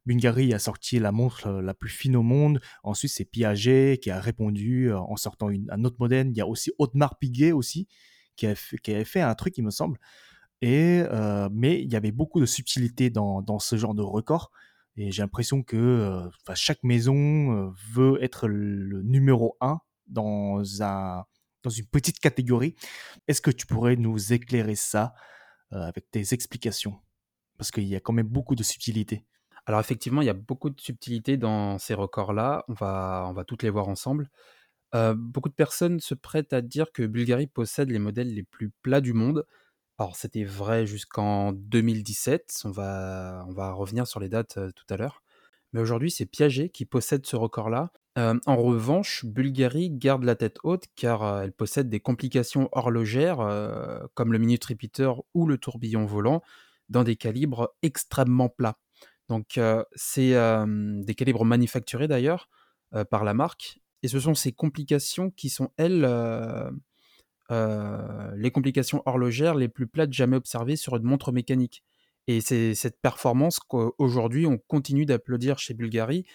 Bulgari 0.09 0.53
a 0.53 0.59
sorti 0.59 0.97
la 0.97 1.11
montre 1.11 1.47
euh, 1.47 1.61
la 1.61 1.75
plus 1.75 1.89
fine 1.89 2.15
au 2.15 2.23
monde. 2.23 2.59
Ensuite, 2.83 3.11
c'est 3.11 3.25
Piaget 3.25 3.99
qui 4.01 4.09
a 4.09 4.19
répondu 4.19 4.91
en 4.91 5.15
sortant 5.15 5.49
une, 5.49 5.69
un 5.69 5.83
autre 5.83 5.97
modèle. 5.99 6.29
Il 6.29 6.35
y 6.35 6.41
a 6.41 6.47
aussi 6.47 6.71
Audemars 6.79 7.19
Piguet 7.19 7.51
aussi 7.51 7.87
qui, 8.35 8.47
a 8.47 8.55
fait, 8.55 8.77
qui 8.77 8.91
avait 8.91 9.05
fait 9.05 9.21
un 9.21 9.35
truc, 9.35 9.57
il 9.57 9.63
me 9.63 9.69
semble. 9.69 9.99
Et 10.61 11.03
euh, 11.11 11.47
mais 11.51 11.81
il 11.81 11.91
y 11.91 11.95
avait 11.95 12.11
beaucoup 12.11 12.39
de 12.39 12.45
subtilité 12.45 13.09
dans, 13.09 13.59
ce 13.59 13.77
genre 13.77 13.93
de 13.93 14.01
record. 14.01 14.51
Et 14.97 15.11
j'ai 15.11 15.21
l'impression 15.21 15.61
que 15.61 15.77
euh, 15.77 16.55
chaque 16.55 16.83
maison 16.83 17.71
veut 17.93 18.21
être 18.23 18.47
le 18.47 19.01
numéro 19.03 19.57
un 19.61 19.79
dans 20.07 20.81
un 20.81 21.23
dans 21.63 21.69
une 21.69 21.85
petite 21.85 22.19
catégorie. 22.19 22.75
Est-ce 23.27 23.41
que 23.41 23.51
tu 23.51 23.65
pourrais 23.65 23.95
nous 23.95 24.33
éclairer 24.33 24.75
ça 24.75 25.13
euh, 25.73 25.81
avec 25.81 26.09
tes 26.09 26.33
explications? 26.33 26.99
Parce 27.57 27.71
qu'il 27.71 27.87
y 27.87 27.95
a 27.95 27.99
quand 27.99 28.13
même 28.13 28.27
beaucoup 28.27 28.55
de 28.55 28.63
subtilité. 28.63 29.25
Alors 29.65 29.79
effectivement, 29.79 30.21
il 30.21 30.25
y 30.25 30.29
a 30.29 30.33
beaucoup 30.33 30.69
de 30.69 30.79
subtilités 30.79 31.37
dans 31.37 31.77
ces 31.77 31.93
records-là. 31.93 32.65
On 32.67 32.73
va, 32.73 33.25
on 33.29 33.33
va 33.33 33.43
toutes 33.43 33.63
les 33.63 33.69
voir 33.69 33.87
ensemble. 33.87 34.29
Beaucoup 34.93 35.49
de 35.49 35.53
personnes 35.53 35.99
se 35.99 36.15
prêtent 36.15 36.53
à 36.53 36.61
dire 36.61 36.91
que 36.91 37.03
Bulgari 37.03 37.47
possède 37.47 37.91
les 37.91 37.99
modèles 37.99 38.33
les 38.33 38.43
plus 38.43 38.71
plats 38.81 39.01
du 39.01 39.13
monde. 39.13 39.45
Alors 39.99 40.15
c'était 40.15 40.43
vrai 40.43 40.85
jusqu'en 40.85 41.51
2017. 41.51 42.61
On 42.65 42.71
va, 42.71 43.73
revenir 43.73 44.07
sur 44.07 44.19
les 44.19 44.29
dates 44.29 44.57
tout 44.75 44.85
à 44.89 44.97
l'heure. 44.97 45.21
Mais 45.73 45.81
aujourd'hui, 45.81 46.09
c'est 46.09 46.25
Piaget 46.25 46.69
qui 46.69 46.85
possède 46.85 47.25
ce 47.25 47.35
record-là. 47.35 47.91
En 48.15 48.57
revanche, 48.57 49.25
Bulgari 49.25 49.91
garde 49.91 50.23
la 50.23 50.35
tête 50.35 50.57
haute 50.63 50.85
car 50.95 51.41
elle 51.41 51.53
possède 51.53 51.89
des 51.89 51.99
complications 51.99 52.69
horlogères 52.71 53.37
comme 54.15 54.33
le 54.33 54.39
minute 54.39 54.65
repeater 54.65 55.21
ou 55.33 55.45
le 55.45 55.57
tourbillon 55.57 56.05
volant 56.05 56.41
dans 56.89 57.03
des 57.03 57.15
calibres 57.15 57.75
extrêmement 57.83 58.49
plats. 58.49 58.79
Donc 59.29 59.59
c'est 59.95 60.33
des 60.33 61.15
calibres 61.15 61.45
manufacturés 61.45 62.07
d'ailleurs 62.07 62.49
par 63.09 63.23
la 63.23 63.33
marque 63.33 63.79
et 64.03 64.07
ce 64.07 64.19
sont 64.19 64.33
ces 64.33 64.51
complications 64.51 65.29
qui 65.31 65.49
sont 65.49 65.71
elles 65.77 66.05
les 67.49 68.51
complications 68.51 69.01
horlogères 69.05 69.55
les 69.55 69.69
plus 69.69 69.87
plates 69.87 70.13
jamais 70.13 70.35
observées 70.35 70.75
sur 70.75 70.95
une 70.95 71.03
montre 71.03 71.31
mécanique. 71.31 71.83
Et 72.27 72.41
c'est 72.41 72.75
cette 72.75 72.99
performance 73.01 73.59
qu'aujourd'hui 73.59 74.45
on 74.45 74.57
continue 74.57 75.05
d'applaudir 75.05 75.57
chez 75.59 75.73
Bulgari 75.73 76.25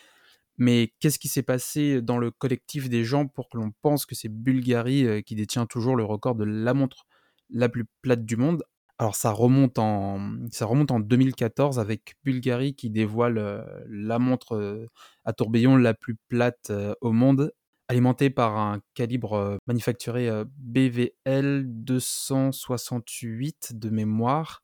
mais 0.56 0.93
qu'est-ce 1.00 1.19
qui 1.19 1.29
s'est 1.29 1.43
passé 1.43 2.00
dans 2.00 2.19
le 2.19 2.31
collectif 2.31 2.88
des 2.88 3.05
gens 3.05 3.26
pour 3.26 3.49
que 3.49 3.56
l'on 3.56 3.73
pense 3.82 4.06
que 4.06 4.14
c'est 4.14 4.29
Bulgari 4.29 5.05
euh, 5.05 5.20
qui 5.20 5.35
détient 5.35 5.67
toujours 5.67 5.96
le 5.96 6.05
record 6.05 6.35
de 6.37 6.44
la 6.44 6.75
montre 6.75 7.06
la 7.50 7.69
plus 7.69 7.85
plate 8.02 8.25
du 8.25 8.37
monde? 8.37 8.62
Alors 8.99 9.17
ça 9.17 9.32
remonte 9.32 9.79
en, 9.79 10.37
ça 10.50 10.67
remonte 10.67 10.91
en 10.91 11.00
2014 11.00 11.79
avec 11.79 12.14
Bulgari 12.25 12.75
qui 12.75 12.91
dévoile 12.91 13.38
euh, 13.38 13.62
la 13.88 14.19
montre 14.19 14.56
euh, 14.56 14.88
à 15.25 15.32
tourbillon 15.32 15.76
la 15.76 15.94
plus 15.94 16.17
plate 16.29 16.73
au 17.00 17.12
monde, 17.12 17.52
alimentée 17.88 18.31
par 18.31 18.56
un 18.56 18.81
calibre 18.94 19.58
manufacturé 19.67 20.29
BVL 20.58 21.64
268 21.67 23.73
de 23.75 23.91
mémoire. 23.91 24.62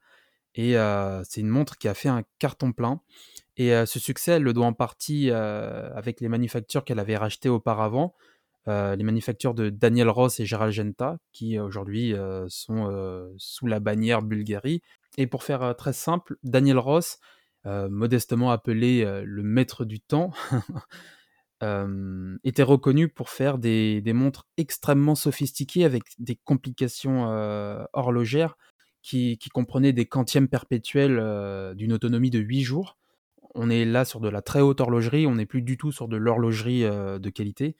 Et 0.56 0.74
c'est 1.24 1.40
une 1.40 1.48
montre 1.48 1.78
qui 1.78 1.88
a 1.88 1.94
fait 1.94 2.08
un 2.08 2.24
carton 2.38 2.72
plein. 2.72 3.00
Et 3.60 3.74
euh, 3.74 3.84
ce 3.84 3.98
succès, 3.98 4.32
elle 4.32 4.42
le 4.42 4.54
doit 4.54 4.64
en 4.64 4.72
partie 4.72 5.28
euh, 5.30 5.90
avec 5.94 6.22
les 6.22 6.28
manufactures 6.28 6.82
qu'elle 6.82 6.98
avait 6.98 7.18
rachetées 7.18 7.50
auparavant, 7.50 8.14
euh, 8.70 8.96
les 8.96 9.04
manufactures 9.04 9.54
de 9.54 9.70
Daniel 9.70 10.08
Ross 10.08 10.40
et 10.40 10.46
Gérald 10.46 10.72
Genta, 10.72 11.18
qui 11.32 11.58
aujourd'hui 11.58 12.14
sont 12.48 13.32
sous 13.36 13.66
la 13.66 13.80
bannière 13.80 14.22
Bulgari. 14.22 14.82
Et 15.18 15.26
pour 15.26 15.42
faire 15.42 15.74
très 15.76 15.92
simple, 15.92 16.36
Daniel 16.42 16.78
Ross, 16.78 17.18
modestement 17.64 18.50
appelé 18.50 19.04
le 19.24 19.42
maître 19.42 19.84
du 19.84 20.00
temps, 20.00 20.30
était 22.44 22.62
reconnu 22.62 23.08
pour 23.08 23.28
faire 23.28 23.58
des, 23.58 24.02
montres 24.14 24.46
extrêmement 24.56 25.14
sophistiquées 25.14 25.84
avec 25.84 26.04
des 26.18 26.36
complications 26.36 27.26
horlogères 27.92 28.56
qui, 29.02 29.38
comprenaient 29.52 29.92
des 29.92 30.06
quantièmes 30.06 30.48
perpétuels 30.48 31.74
d'une 31.76 31.92
autonomie 31.92 32.30
de 32.30 32.38
8 32.38 32.62
jours 32.62 32.96
on 33.54 33.70
est 33.70 33.84
là 33.84 34.04
sur 34.04 34.20
de 34.20 34.28
la 34.28 34.42
très 34.42 34.60
haute 34.60 34.80
horlogerie, 34.80 35.26
on 35.26 35.34
n'est 35.34 35.46
plus 35.46 35.62
du 35.62 35.76
tout 35.76 35.92
sur 35.92 36.08
de 36.08 36.16
l'horlogerie 36.16 36.84
euh, 36.84 37.18
de 37.18 37.30
qualité. 37.30 37.76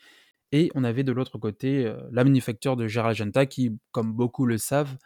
Et 0.53 0.71
on 0.75 0.85
avait 0.85 1.05
de 1.05 1.13
l'autre 1.13 1.39
côté 1.39 1.87
euh, 1.87 2.01
la 2.13 2.25
manufacture 2.25 2.77
de 2.77 2.87
Gérald 2.87 3.17
Genta 3.17 3.47
qui, 3.47 3.79
comme 3.93 4.13
beaucoup 4.13 4.47
le 4.47 4.59
savent, 4.59 4.97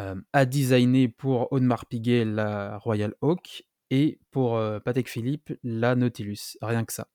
euh, 0.00 0.16
a 0.32 0.46
designé 0.46 1.08
pour 1.08 1.52
Audemars 1.52 1.86
Piguet 1.86 2.24
la 2.24 2.78
Royal 2.78 3.14
Oak 3.20 3.64
et 3.90 4.18
pour 4.30 4.58
Patek 4.84 5.06
Philippe 5.06 5.52
la 5.62 5.94
Nautilus, 5.94 6.56
rien 6.62 6.86
que 6.86 6.94
ça. 6.94 7.08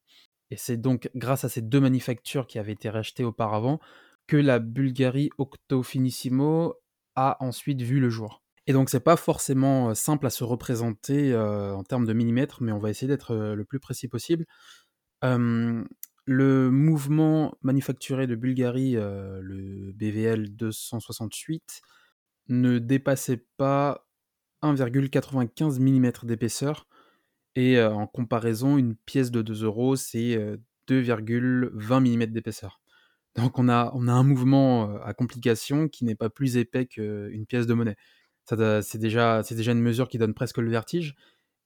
Et 0.52 0.58
c'est 0.58 0.78
donc 0.78 1.10
grâce 1.16 1.44
à 1.44 1.50
ces 1.50 1.64
deux 1.64 1.80
manufactures 1.80 2.46
qui 2.46 2.60
avaient 2.60 2.74
été 2.74 2.90
rachetées 2.90 3.24
auparavant 3.24 3.80
que 4.28 4.38
la 4.38 4.60
Bulgari 4.60 5.32
Octo 5.40 5.82
Finissimo 5.82 6.76
a 7.16 7.44
ensuite 7.44 7.82
vu 7.82 8.00
le 8.00 8.10
jour. 8.10 8.44
Et 8.68 8.74
donc 8.74 8.90
c'est 8.90 9.00
pas 9.00 9.16
forcément 9.16 9.96
simple 9.96 10.28
à 10.28 10.30
se 10.30 10.44
représenter 10.44 11.34
euh, 11.34 11.74
en 11.74 11.84
termes 11.84 12.06
de 12.06 12.14
millimètres, 12.14 12.62
mais 12.62 12.74
on 12.74 12.80
va 12.80 12.90
essayer 12.90 13.08
d'être 13.08 13.34
le 13.36 13.66
plus 13.66 13.80
précis 13.80 14.10
possible. 14.10 14.46
Euh, 15.24 15.84
le 16.28 16.70
mouvement 16.70 17.58
manufacturé 17.62 18.28
de 18.28 18.36
Bulgarie, 18.36 18.98
euh, 18.98 19.40
le 19.42 19.94
BVL 19.94 20.56
268, 20.56 21.82
ne 22.50 22.80
dépassait 22.80 23.46
pas 23.58 24.06
1,95 24.62 25.80
mm 25.80 26.12
d'épaisseur. 26.28 26.86
Et 27.56 27.82
en 27.82 28.06
comparaison, 28.06 28.78
une 28.78 28.96
pièce 28.96 29.32
de 29.32 29.42
2 29.42 29.64
euros, 29.64 29.96
c'est 29.96 30.38
2,20 30.88 32.02
mm 32.02 32.26
d'épaisseur. 32.28 32.82
Donc 33.36 33.58
on 33.58 33.68
a, 33.68 33.94
un 33.96 34.24
mouvement 34.24 35.00
à 35.02 35.14
complication 35.14 35.88
qui 35.88 36.06
n'est 36.06 36.16
pas 36.16 36.30
plus 36.30 36.58
épais 36.58 36.86
qu'une 36.86 37.46
pièce 37.48 37.66
de 37.66 37.74
monnaie. 37.74 37.96
C'est 38.46 38.98
déjà 38.98 39.42
une 39.42 39.82
mesure 39.82 40.08
qui 40.08 40.20
donne 40.20 40.34
presque 40.34 40.60
le 40.60 40.70
vertige. 40.70 41.16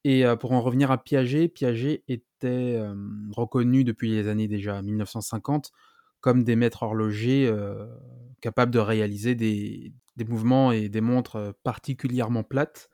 Et 0.04 0.24
pour 0.40 0.52
en 0.54 0.62
revenir 0.62 0.90
à 0.90 0.98
Piaget, 0.98 1.48
Piaget 1.48 2.04
était 2.08 2.82
reconnu 3.32 3.84
depuis 3.84 4.10
les 4.10 4.28
années 4.28 4.48
déjà 4.48 4.82
1950 4.82 5.72
comme 6.22 6.44
des 6.44 6.56
maîtres 6.56 6.84
horlogers 6.84 7.54
capables 8.42 8.72
de 8.72 8.80
réaliser 8.80 9.36
des, 9.36 9.94
mouvements 10.28 10.72
et 10.72 10.88
des 10.88 11.02
montres 11.02 11.54
particulièrement 11.64 12.44
plates. 12.44 12.90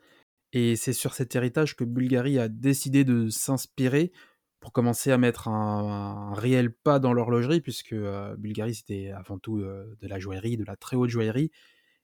Et 0.53 0.75
c'est 0.75 0.93
sur 0.93 1.13
cet 1.13 1.35
héritage 1.35 1.75
que 1.75 1.83
Bulgari 1.83 2.39
a 2.39 2.47
décidé 2.47 3.03
de 3.03 3.29
s'inspirer 3.29 4.11
pour 4.59 4.71
commencer 4.71 5.11
à 5.11 5.17
mettre 5.17 5.49
un, 5.49 6.33
réel 6.33 6.73
pas 6.73 6.99
dans 6.99 7.13
l'horlogerie, 7.13 7.61
puisque 7.61 7.95
Bulgari 8.37 8.75
c'était 8.75 9.11
avant 9.11 9.37
tout 9.37 9.59
de 9.59 10.07
la 10.07 10.19
joaillerie, 10.19 10.57
de 10.57 10.65
la 10.65 10.75
très 10.75 10.97
haute 10.97 11.09
joaillerie, 11.09 11.51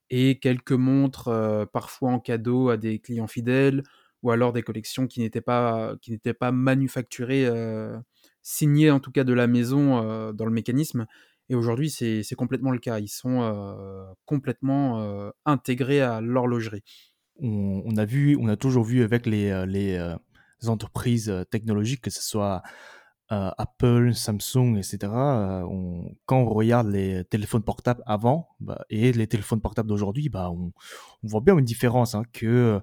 et 0.10 0.40
quelques 0.40 0.74
montres 0.74 1.30
parfois 1.72 2.12
en 2.12 2.20
cadeau 2.20 2.70
à 2.70 2.78
des 2.78 3.00
clients 3.00 3.28
fidèles, 3.28 3.84
ou 4.24 4.32
alors 4.32 4.54
des 4.54 4.64
collections 4.64 5.06
qui 5.06 5.20
n'étaient 5.20 5.42
pas, 5.42 5.96
qui 6.02 6.12
n'étaient 6.12 6.34
pas 6.34 6.52
manufacturées, 6.52 7.46
euh, 7.46 8.00
signées 8.42 8.90
en 8.90 9.00
tout 9.00 9.12
cas 9.12 9.26
de 9.26 9.34
la 9.34 9.48
maison 9.48 10.02
euh, 10.02 10.32
dans 10.32 10.46
le 10.46 10.52
mécanisme. 10.52 11.06
Et 11.50 11.56
aujourd'hui, 11.56 11.90
c'est 11.90 12.24
complètement 12.36 12.72
le 12.72 12.80
cas. 12.80 13.00
Ils 13.00 13.10
sont 13.10 13.42
euh, 13.42 14.06
complètement 14.26 15.32
intégrés 15.46 16.00
à 16.02 16.22
l'horlogerie. 16.22 16.84
On, 17.40 17.98
a 17.98 18.06
vu, 18.06 18.38
on 18.40 18.48
a 18.48 18.56
toujours 18.56 18.86
vu 18.86 19.04
avec 19.04 19.26
les, 19.26 19.66
les 19.68 20.16
entreprises 20.68 21.46
technologiques, 21.52 22.02
que 22.02 22.10
ce 22.10 22.22
soit 22.22 22.64
Apple, 23.30 24.14
Samsung, 24.14 24.78
etc. 24.78 25.00
quand 26.26 26.38
on 26.38 26.46
regarde 26.46 26.88
les 26.88 27.26
téléphones 27.26 27.64
portables 27.64 28.04
avant 28.06 28.48
bah, 28.62 28.86
et 28.90 29.12
les 29.12 29.28
téléphones 29.28 29.62
portables 29.62 29.90
d'aujourd'hui, 29.90 30.30
bah, 30.30 30.50
on, 30.50 30.72
voit 31.24 31.42
bien 31.42 31.58
une 31.58 31.66
différence. 31.66 32.16
Hein, 32.16 32.24
que 32.32 32.82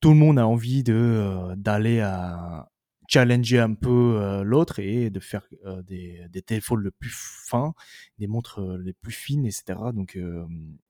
tout 0.00 0.10
le 0.10 0.16
monde 0.16 0.38
a 0.38 0.46
envie 0.46 0.82
de 0.82 0.94
euh, 0.94 1.56
d'aller 1.56 2.00
à 2.00 2.70
challenger 3.08 3.60
un 3.60 3.74
peu 3.74 4.18
euh, 4.20 4.42
l'autre 4.42 4.80
et 4.80 5.10
de 5.10 5.20
faire 5.20 5.46
euh, 5.64 5.82
des, 5.82 6.26
des, 6.28 6.42
téléphones 6.42 6.80
le 6.80 6.90
plus 6.90 7.12
fins, 7.12 7.74
des 8.18 8.26
montres 8.26 8.60
les 8.78 8.92
plus 8.92 9.12
fines, 9.12 9.46
etc. 9.46 9.78
Donc 9.94 10.18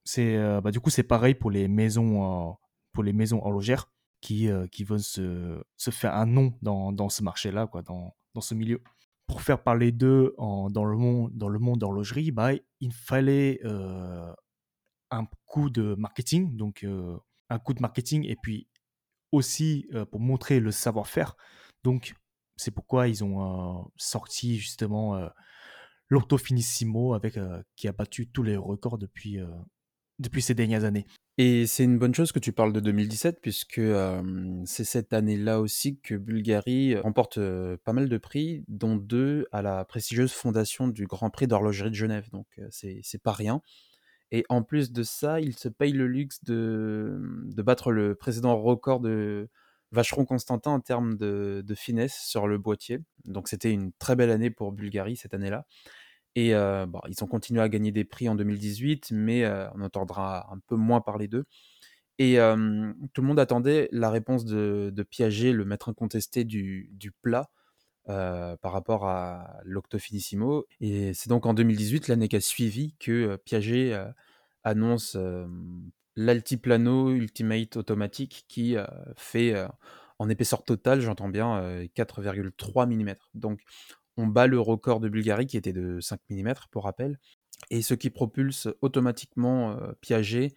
c'est 0.04 0.36
bah, 0.62 0.70
du 0.70 0.80
coup 0.80 0.90
c'est 0.90 1.02
pareil 1.02 1.34
pour 1.34 1.50
les 1.50 1.68
maisons 1.68 2.56
pour 2.92 3.04
les 3.04 3.12
maisons 3.12 3.42
horlogères 3.42 3.90
qui 4.20 4.48
qui 4.72 4.84
veulent 4.84 5.00
se, 5.00 5.62
se 5.76 5.90
faire 5.90 6.14
un 6.14 6.26
nom 6.26 6.54
dans, 6.62 6.92
dans 6.92 7.08
ce 7.08 7.22
marché-là 7.22 7.66
quoi, 7.66 7.82
dans, 7.82 8.14
dans 8.34 8.40
ce 8.40 8.54
milieu. 8.54 8.82
Pour 9.26 9.42
faire 9.42 9.62
parler 9.62 9.90
d'eux 9.90 10.34
dans 10.38 10.84
le 10.84 10.96
monde 10.96 11.32
dans 11.34 11.48
le 11.48 11.58
monde 11.58 11.80
d'horlogerie, 11.80 12.30
bah 12.30 12.52
il 12.80 12.92
fallait 12.92 13.60
un 15.10 15.26
coup 15.44 15.68
de 15.68 15.94
marketing 15.96 16.56
donc 16.56 16.86
un 17.50 17.58
coup 17.58 17.74
de 17.74 17.80
marketing 17.80 18.24
et 18.24 18.36
puis 18.40 18.66
aussi 19.32 19.88
pour 20.10 20.20
montrer 20.20 20.60
le 20.60 20.70
savoir-faire. 20.70 21.36
Donc, 21.84 22.14
c'est 22.56 22.70
pourquoi 22.70 23.08
ils 23.08 23.22
ont 23.22 23.90
sorti 23.96 24.56
justement 24.56 25.30
l'Orto 26.08 26.38
Finissimo 26.38 27.14
avec, 27.14 27.38
qui 27.76 27.88
a 27.88 27.92
battu 27.92 28.28
tous 28.28 28.42
les 28.42 28.56
records 28.56 28.98
depuis, 28.98 29.38
depuis 30.18 30.42
ces 30.42 30.54
dernières 30.54 30.84
années. 30.84 31.06
Et 31.38 31.66
c'est 31.66 31.84
une 31.84 31.98
bonne 31.98 32.14
chose 32.14 32.32
que 32.32 32.38
tu 32.38 32.52
parles 32.52 32.72
de 32.72 32.80
2017, 32.80 33.40
puisque 33.42 33.82
c'est 34.64 34.84
cette 34.84 35.12
année-là 35.12 35.60
aussi 35.60 36.00
que 36.00 36.14
Bulgarie 36.14 36.96
remporte 36.96 37.38
pas 37.84 37.92
mal 37.92 38.08
de 38.08 38.16
prix, 38.16 38.64
dont 38.68 38.96
deux 38.96 39.46
à 39.52 39.60
la 39.60 39.84
prestigieuse 39.84 40.32
fondation 40.32 40.88
du 40.88 41.06
Grand 41.06 41.28
Prix 41.28 41.46
d'horlogerie 41.46 41.90
de 41.90 41.94
Genève. 41.94 42.30
Donc 42.30 42.46
c'est 42.70 43.22
pas 43.22 43.32
rien. 43.32 43.60
Et 44.32 44.44
en 44.48 44.62
plus 44.62 44.92
de 44.92 45.02
ça, 45.02 45.40
il 45.40 45.56
se 45.56 45.68
paye 45.68 45.92
le 45.92 46.06
luxe 46.06 46.42
de, 46.44 47.20
de 47.44 47.62
battre 47.62 47.92
le 47.92 48.14
précédent 48.14 48.56
record 48.60 49.00
de 49.00 49.48
Vacheron 49.92 50.24
Constantin 50.24 50.72
en 50.72 50.80
termes 50.80 51.16
de, 51.16 51.64
finesse 51.74 52.18
sur 52.26 52.46
le 52.46 52.58
boîtier. 52.58 53.00
Donc 53.24 53.48
c'était 53.48 53.72
une 53.72 53.92
très 53.92 54.16
belle 54.16 54.30
année 54.30 54.50
pour 54.50 54.72
Bulgarie 54.72 55.16
cette 55.16 55.34
année-là. 55.34 55.66
Et 56.34 56.54
euh, 56.54 56.86
bon, 56.86 57.00
ils 57.08 57.22
ont 57.24 57.26
continué 57.26 57.62
à 57.62 57.68
gagner 57.68 57.92
des 57.92 58.04
prix 58.04 58.28
en 58.28 58.34
2018, 58.34 59.10
mais 59.12 59.44
euh, 59.44 59.68
on 59.74 59.80
entendra 59.80 60.52
un 60.52 60.58
peu 60.66 60.76
moins 60.76 61.00
parler 61.00 61.28
d'eux. 61.28 61.46
Et 62.18 62.38
euh, 62.40 62.92
tout 63.14 63.22
le 63.22 63.28
monde 63.28 63.38
attendait 63.38 63.88
la 63.92 64.10
réponse 64.10 64.44
de, 64.44 64.92
Piaget, 65.10 65.52
le 65.52 65.64
maître 65.64 65.88
incontesté 65.88 66.44
du 66.44 67.12
plat, 67.22 67.50
par 68.06 68.72
rapport 68.72 69.06
à 69.06 69.58
l'Octofinissimo. 69.64 70.66
Et 70.80 71.12
c'est 71.12 71.28
donc 71.28 71.44
en 71.46 71.54
2018, 71.54 72.08
l'année 72.08 72.28
qui 72.28 72.36
a 72.36 72.40
suivi, 72.40 72.94
que 72.98 73.36
Piaget 73.44 73.98
annonce 74.62 75.16
l'Altiplano 76.16 77.10
Ultimate 77.10 77.76
automatique 77.76 78.44
qui 78.48 78.76
fait 79.16 79.54
en 80.18 80.28
épaisseur 80.28 80.64
totale, 80.64 81.00
j'entends 81.00 81.28
bien, 81.28 81.60
4,3 81.96 82.86
mm. 82.86 83.14
Donc 83.34 83.60
on 84.16 84.26
bat 84.26 84.46
le 84.46 84.58
record 84.58 85.00
de 85.00 85.08
Bulgarie 85.08 85.46
qui 85.46 85.56
était 85.56 85.72
de 85.72 86.00
5 86.00 86.20
mm 86.30 86.54
pour 86.70 86.84
rappel. 86.84 87.18
Et 87.70 87.82
ce 87.82 87.94
qui 87.94 88.10
propulse 88.10 88.68
automatiquement 88.80 89.76
Piaget 90.00 90.54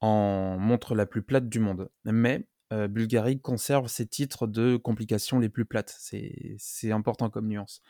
en 0.00 0.58
montre 0.58 0.94
la 0.94 1.06
plus 1.06 1.22
plate 1.22 1.48
du 1.48 1.60
monde. 1.60 1.90
Mais 2.04 2.46
Bulgarie 2.70 3.40
conserve 3.40 3.88
ses 3.88 4.06
titres 4.06 4.46
de 4.46 4.76
complications 4.76 5.38
les 5.38 5.48
plus 5.48 5.64
plates. 5.64 5.96
C'est 5.98 6.92
important 6.92 7.30
comme 7.30 7.48
nuance. 7.48 7.82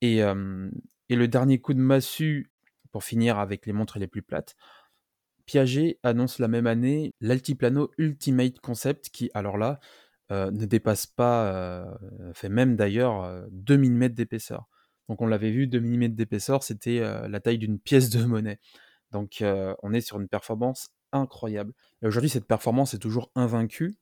Et, 0.00 0.18
et, 0.18 1.16
le 1.16 1.28
dernier 1.28 1.60
coup 1.60 1.74
de 1.74 1.80
massue, 1.80 2.50
pour 2.90 3.04
finir 3.04 3.38
avec 3.38 3.66
les 3.66 3.72
montres 3.72 3.98
les 3.98 4.08
plus 4.08 4.22
plates, 4.22 4.56
Piaget 5.46 5.98
annonce 6.02 6.38
la 6.38 6.48
même 6.48 6.66
année 6.66 7.14
l'Altiplano 7.20 7.90
Ultimate 7.98 8.58
Concept 8.60 9.10
qui, 9.10 9.30
alors 9.34 9.56
là, 9.56 9.80
ne 10.30 10.64
dépasse 10.66 11.06
pas, 11.06 11.86
fait 12.34 12.48
même 12.48 12.76
d'ailleurs 12.76 13.44
2 13.50 13.76
mm 13.76 14.08
d'épaisseur. 14.08 14.68
Donc 15.08 15.20
on 15.20 15.26
l'avait 15.26 15.50
vu, 15.50 15.66
2 15.66 15.80
mm 15.80 16.08
d'épaisseur, 16.08 16.62
c'était 16.62 17.00
la 17.00 17.40
taille 17.40 17.58
d'une 17.58 17.78
pièce 17.78 18.10
de 18.10 18.24
monnaie. 18.24 18.58
Donc 19.10 19.44
on 19.82 19.92
est 19.92 20.00
sur 20.00 20.20
une 20.20 20.28
performance 20.28 20.88
incroyable. 21.12 21.72
Aujourd'hui, 22.02 22.30
cette 22.30 22.46
performance 22.46 22.94
est 22.94 22.98
toujours 22.98 23.30
invaincue. 23.34 23.96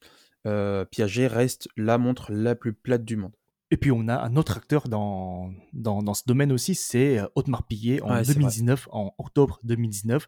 Piaget 0.45 1.27
reste 1.27 1.69
la 1.77 1.99
montre 1.99 2.33
la 2.33 2.55
plus 2.55 2.73
plate 2.73 3.05
du 3.05 3.17
monde. 3.17 3.33
Et 3.71 3.77
puis 3.77 3.93
on 3.93 4.09
a 4.09 4.17
un 4.17 4.37
autre 4.37 4.57
acteur 4.57 4.89
dans, 4.89 5.53
dans, 5.73 6.15
ce 6.15 6.25
domaine 6.27 6.51
aussi, 6.51 6.75
c'est 6.75 7.21
Audemars 7.37 7.63
Piguet 7.63 8.03
en 8.03 8.21
2019, 8.21 8.89
en 8.91 9.15
octobre 9.19 9.61
2019. 9.63 10.27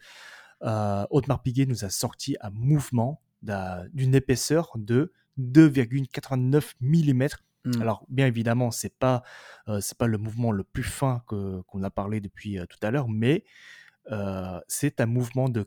Euh, 0.63 1.05
Audemars 1.11 1.43
Piguet 1.43 1.67
nous 1.67 1.85
a 1.85 1.91
sorti 1.91 2.37
un 2.41 2.51
mouvement 2.51 3.21
d'une 3.93 4.15
épaisseur 4.15 4.71
de 4.77 5.13
2,89 5.41 6.75
mm. 6.81 7.81
Alors 7.81 8.07
bien 8.09 8.27
évidemment, 8.27 8.71
c'est 8.71 8.97
pas 8.97 9.25
c'est 9.81 9.99
pas 9.99 10.07
le 10.07 10.19
mouvement 10.19 10.53
le 10.53 10.63
plus 10.63 10.85
fin 10.85 11.25
qu'on 11.27 11.83
a 11.83 11.91
parlé 11.91 12.21
depuis 12.21 12.59
tout 12.69 12.79
à 12.83 12.93
l'heure, 12.93 13.09
mais 13.09 13.45
c'est 14.69 15.01
un 15.01 15.07
mouvement 15.07 15.49
de 15.49 15.67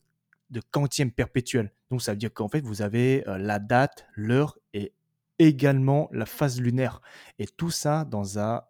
de 0.49 0.61
quantième 0.71 1.11
perpétuel. 1.11 1.71
Donc 1.89 2.01
ça 2.01 2.11
veut 2.11 2.17
dire 2.17 2.33
qu'en 2.33 2.47
fait, 2.47 2.61
vous 2.61 2.81
avez 2.81 3.23
la 3.25 3.59
date, 3.59 4.05
l'heure 4.15 4.57
et 4.73 4.93
également 5.39 6.09
la 6.11 6.25
phase 6.25 6.59
lunaire. 6.61 7.01
Et 7.39 7.45
tout 7.45 7.71
ça 7.71 8.05
dans, 8.05 8.39
un, 8.39 8.61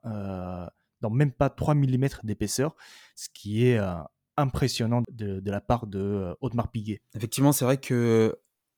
dans 1.01 1.09
même 1.09 1.31
pas 1.31 1.49
3 1.49 1.75
mm 1.75 2.07
d'épaisseur, 2.23 2.75
ce 3.15 3.29
qui 3.33 3.67
est 3.67 3.79
impressionnant 4.37 5.03
de, 5.11 5.39
de, 5.39 5.51
la 5.51 5.61
part 5.61 5.87
de 5.87 6.35
Audemars 6.41 6.69
Piguet. 6.69 7.01
Effectivement, 7.13 7.51
c'est 7.51 7.65
vrai 7.65 7.77
que 7.77 8.37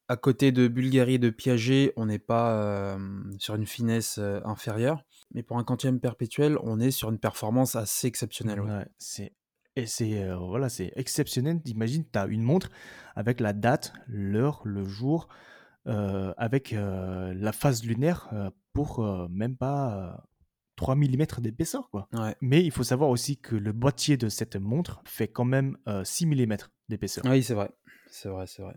à 0.10 0.16
côté 0.16 0.52
de 0.52 0.68
Bulgarie 0.68 1.16
et 1.16 1.20
de 1.20 1.30
Piaget, 1.30 1.94
on 1.98 2.06
n'est 2.06 2.20
pas 2.20 2.98
sur 3.40 3.56
une 3.56 3.66
finesse 3.66 4.20
inférieure. 4.46 5.04
Mais 5.34 5.44
pour 5.44 5.58
un 5.58 5.64
quantième 5.64 6.00
perpétuel, 6.00 6.58
on 6.64 6.80
est 6.80 6.92
sur 6.92 7.10
une 7.10 7.20
performance 7.20 7.76
assez 7.76 8.08
exceptionnelle. 8.08 8.90
c'est 8.98 9.34
et 9.78 9.86
c'est 9.86 10.24
euh, 10.24 10.36
voilà, 10.36 10.70
c'est 10.70 10.92
exceptionnel. 10.96 11.62
Imagine, 11.66 12.04
tu 12.12 12.18
as 12.18 12.26
une 12.26 12.42
montre 12.42 12.72
avec 13.16 13.40
la 13.40 13.54
date, 13.54 13.94
l'heure, 14.08 14.62
le 14.66 14.84
jour, 14.84 15.28
euh, 15.86 16.34
avec 16.36 16.74
euh, 16.74 17.32
la 17.36 17.52
phase 17.52 17.84
lunaire 17.84 18.52
pour 18.74 19.30
même 19.30 19.56
pas 19.56 20.26
3 20.78 20.96
mm 20.96 21.26
d'épaisseur. 21.40 21.90
Quoi. 21.92 22.10
Mais 22.42 22.64
il 22.64 22.72
faut 22.72 22.84
savoir 22.84 23.12
aussi 23.12 23.38
que 23.38 23.56
le 23.56 23.72
boîtier 23.72 24.18
de 24.18 24.30
cette 24.30 24.56
montre 24.56 25.02
fait 25.06 25.28
quand 25.28 25.46
même 25.46 25.78
6 26.04 26.26
mm 26.26 26.58
d'épaisseur. 26.90 27.24
Oui, 27.28 27.44
c'est 27.44 27.54
vrai. 27.54 27.70
C'est 28.10 28.30
vrai, 28.30 28.48
c'est 28.48 28.64
vrai. 28.64 28.76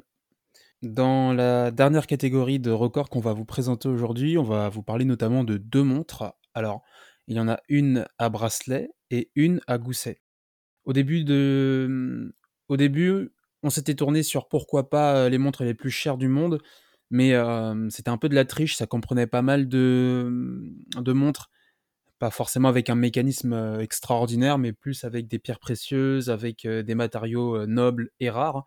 Dans 0.82 1.32
la 1.32 1.70
dernière 1.70 2.06
catégorie 2.06 2.58
de 2.58 2.70
records 2.70 3.08
qu'on 3.08 3.20
va 3.20 3.32
vous 3.32 3.44
présenter 3.46 3.88
aujourd'hui, 3.88 4.36
on 4.36 4.42
va 4.42 4.68
vous 4.68 4.82
parler 4.82 5.06
notamment 5.06 5.44
de 5.44 5.56
deux 5.56 5.82
montres. 5.82 6.34
Alors, 6.52 6.82
il 7.26 7.36
y 7.36 7.40
en 7.40 7.48
a 7.48 7.60
une 7.68 8.06
à 8.18 8.28
bracelet 8.28 8.90
et 9.10 9.30
une 9.34 9.60
à 9.66 9.78
gousset. 9.78 10.20
Au 10.84 10.92
début 10.92 11.24
de, 11.24 12.34
au 12.68 12.76
début, 12.76 13.30
on 13.62 13.70
s'était 13.70 13.94
tourné 13.94 14.22
sur 14.22 14.48
pourquoi 14.48 14.90
pas 14.90 15.28
les 15.28 15.38
montres 15.38 15.64
les 15.64 15.74
plus 15.74 15.90
chères 15.90 16.16
du 16.16 16.28
monde, 16.28 16.60
mais 17.10 17.32
c'était 17.90 18.10
un 18.10 18.18
peu 18.18 18.28
de 18.28 18.34
la 18.34 18.44
triche. 18.44 18.76
Ça 18.76 18.86
comprenait 18.86 19.26
pas 19.26 19.42
mal 19.42 19.68
de, 19.68 20.72
de 20.96 21.12
montres 21.12 21.50
Pas 22.18 22.30
forcément 22.30 22.68
avec 22.68 22.90
un 22.90 22.96
mécanisme 22.96 23.52
euh, 23.54 23.80
extraordinaire, 23.80 24.58
mais 24.58 24.72
plus 24.72 25.04
avec 25.04 25.28
des 25.28 25.38
pierres 25.38 25.60
précieuses, 25.60 26.30
avec 26.30 26.64
euh, 26.66 26.82
des 26.82 26.94
matériaux 26.94 27.56
euh, 27.56 27.66
nobles 27.66 28.10
et 28.20 28.30
rares. 28.30 28.66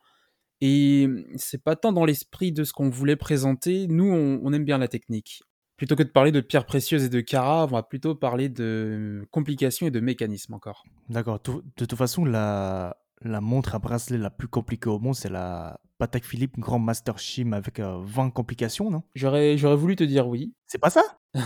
Et 0.61 1.07
mmh, 1.07 1.25
c'est 1.37 1.63
pas 1.63 1.75
tant 1.75 1.93
dans 1.93 2.05
l'esprit 2.05 2.51
de 2.51 2.63
ce 2.63 2.73
qu'on 2.73 2.89
voulait 2.89 3.15
présenter. 3.17 3.87
Nous, 3.87 4.05
on 4.05 4.53
aime 4.53 4.65
bien 4.65 4.79
la 4.79 4.87
technique. 4.89 5.43
Plutôt 5.83 5.97
que 5.97 6.03
de 6.03 6.07
parler 6.07 6.31
de 6.31 6.39
pierres 6.39 6.65
précieuses 6.65 7.03
et 7.03 7.09
de 7.09 7.19
carats, 7.19 7.65
on 7.65 7.67
va 7.67 7.83
plutôt 7.83 8.15
parler 8.15 8.47
de 8.47 9.27
complications 9.31 9.85
et 9.85 9.91
de 9.91 9.99
mécanismes 9.99 10.53
encore. 10.53 10.85
D'accord. 11.09 11.41
De 11.43 11.61
toute 11.75 11.95
façon, 11.95 12.23
la, 12.23 12.95
la 13.21 13.41
montre 13.41 13.75
à 13.75 13.79
bracelet 13.79 14.17
la 14.17 14.29
plus 14.29 14.47
compliquée 14.47 14.87
au 14.87 14.97
monde, 14.99 15.15
c'est 15.15 15.27
la 15.27 15.81
Patek 15.97 16.23
Philippe 16.23 16.57
Grand 16.57 16.79
Master 16.79 17.19
Shim 17.19 17.51
avec 17.51 17.81
euh, 17.81 17.99
20 18.01 18.29
complications, 18.29 18.89
non? 18.89 19.03
J'aurais, 19.13 19.57
j'aurais 19.57 19.75
voulu 19.75 19.97
te 19.97 20.05
dire 20.05 20.25
oui. 20.25 20.53
C'est 20.67 20.77
pas 20.77 20.89
ça? 20.89 21.03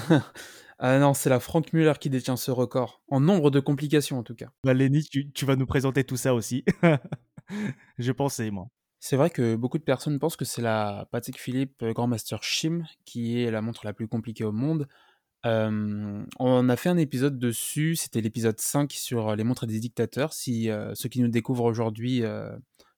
Ah 0.80 1.00
non, 1.00 1.16
c'est 1.16 1.32
la 1.32 1.40
Frank 1.40 1.74
Muller 1.74 1.94
qui 2.00 2.12
détient 2.12 2.38
ce 2.38 2.52
record. 2.52 3.02
En 3.10 3.20
nombre 3.20 3.50
de 3.50 3.60
complications, 3.60 4.20
en 4.20 4.22
tout 4.22 4.36
cas. 4.36 4.50
Bah, 4.64 4.76
Lenny, 4.76 5.04
tu, 5.04 5.32
tu 5.32 5.44
vas 5.44 5.56
nous 5.56 5.66
présenter 5.66 6.04
tout 6.04 6.18
ça 6.18 6.36
aussi. 6.36 6.64
Je 7.98 8.12
pensais, 8.12 8.52
moi. 8.52 8.68
C'est 9.00 9.16
vrai 9.16 9.30
que 9.30 9.56
beaucoup 9.56 9.78
de 9.78 9.84
personnes 9.84 10.20
pensent 10.20 10.36
que 10.36 10.46
c'est 10.46 10.62
la 10.62 11.08
Patek 11.12 11.38
Philippe 11.38 11.82
euh, 11.84 11.94
Grand 11.94 12.08
Master 12.08 12.44
Shim 12.44 12.84
qui 13.06 13.42
est 13.42 13.52
la 13.52 13.62
montre 13.62 13.86
la 13.86 13.94
plus 13.94 14.08
compliquée 14.08 14.44
au 14.44 14.52
monde. 14.52 14.88
Euh, 15.46 16.24
on 16.40 16.70
a 16.70 16.76
fait 16.76 16.90
un 16.90 16.98
épisode 16.98 17.38
dessus, 17.40 17.96
c'était 17.96 18.22
l'épisode 18.22 18.60
5 18.60 18.92
sur 18.92 19.36
les 19.36 19.44
montres 19.44 19.68
des 19.68 19.80
dictateurs, 19.80 20.34
si 20.34 20.70
euh, 20.70 20.94
ceux 20.96 21.10
qui 21.10 21.22
nous 21.22 21.28
découvrent 21.30 21.64
aujourd'hui 21.64 22.24
euh, 22.24 22.50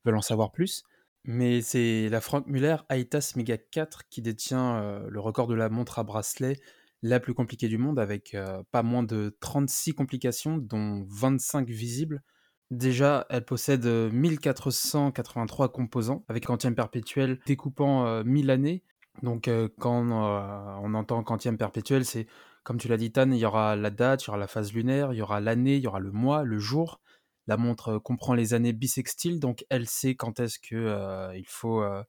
veulent 0.05 0.15
en 0.17 0.21
savoir 0.21 0.51
plus. 0.51 0.83
Mais 1.25 1.61
c'est 1.61 2.09
la 2.09 2.21
Frank 2.21 2.47
Muller 2.47 2.77
Aitas 2.89 3.33
Mega 3.35 3.57
4 3.57 4.07
qui 4.09 4.21
détient 4.21 4.77
euh, 4.77 5.07
le 5.09 5.19
record 5.19 5.47
de 5.47 5.53
la 5.53 5.69
montre 5.69 5.99
à 5.99 6.03
bracelet 6.03 6.59
la 7.01 7.19
plus 7.19 7.33
compliquée 7.33 7.67
du 7.67 7.77
monde 7.77 7.99
avec 7.99 8.33
euh, 8.33 8.63
pas 8.71 8.83
moins 8.83 9.03
de 9.03 9.35
36 9.39 9.93
complications, 9.93 10.57
dont 10.57 11.05
25 11.09 11.69
visibles. 11.69 12.23
Déjà, 12.71 13.25
elle 13.29 13.45
possède 13.45 13.85
euh, 13.85 14.11
1483 14.11 15.71
composants 15.71 16.23
avec 16.27 16.45
quantième 16.45 16.75
perpétuel 16.75 17.39
découpant 17.45 18.05
euh, 18.05 18.23
1000 18.23 18.51
années. 18.51 18.83
Donc, 19.23 19.47
euh, 19.47 19.69
quand 19.79 20.05
euh, 20.11 20.79
on 20.83 20.93
entend 20.93 21.23
quantième 21.23 21.57
perpétuel, 21.57 22.05
c'est 22.05 22.27
comme 22.63 22.77
tu 22.77 22.87
l'as 22.87 22.97
dit, 22.97 23.11
Tan, 23.11 23.31
il 23.31 23.37
y 23.37 23.45
aura 23.45 23.75
la 23.75 23.89
date, 23.89 24.23
il 24.23 24.27
y 24.27 24.29
aura 24.29 24.37
la 24.37 24.47
phase 24.47 24.73
lunaire, 24.73 25.13
il 25.13 25.17
y 25.17 25.21
aura 25.21 25.39
l'année, 25.39 25.77
il 25.77 25.83
y 25.83 25.87
aura 25.87 25.99
le 25.99 26.11
mois, 26.11 26.43
le 26.43 26.59
jour. 26.59 26.99
La 27.47 27.57
montre 27.57 27.95
euh, 27.95 27.99
comprend 27.99 28.35
les 28.35 28.53
années 28.53 28.73
bissextiles, 28.73 29.39
donc 29.39 29.65
elle 29.71 29.87
sait 29.87 30.13
quand 30.15 30.39
est-ce 30.39 30.59
euh, 30.73 31.31
euh, 31.63 32.03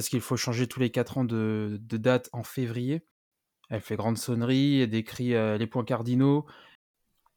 qu'il 0.00 0.20
faut 0.22 0.36
changer 0.36 0.66
tous 0.66 0.80
les 0.80 0.90
4 0.90 1.18
ans 1.18 1.24
de, 1.24 1.78
de 1.82 1.96
date 1.98 2.30
en 2.32 2.42
février. 2.42 3.04
Elle 3.70 3.80
fait 3.80 3.96
grande 3.96 4.18
sonnerie, 4.18 4.80
elle 4.80 4.90
décrit 4.90 5.34
euh, 5.34 5.58
les 5.58 5.66
points 5.66 5.84
cardinaux. 5.84 6.46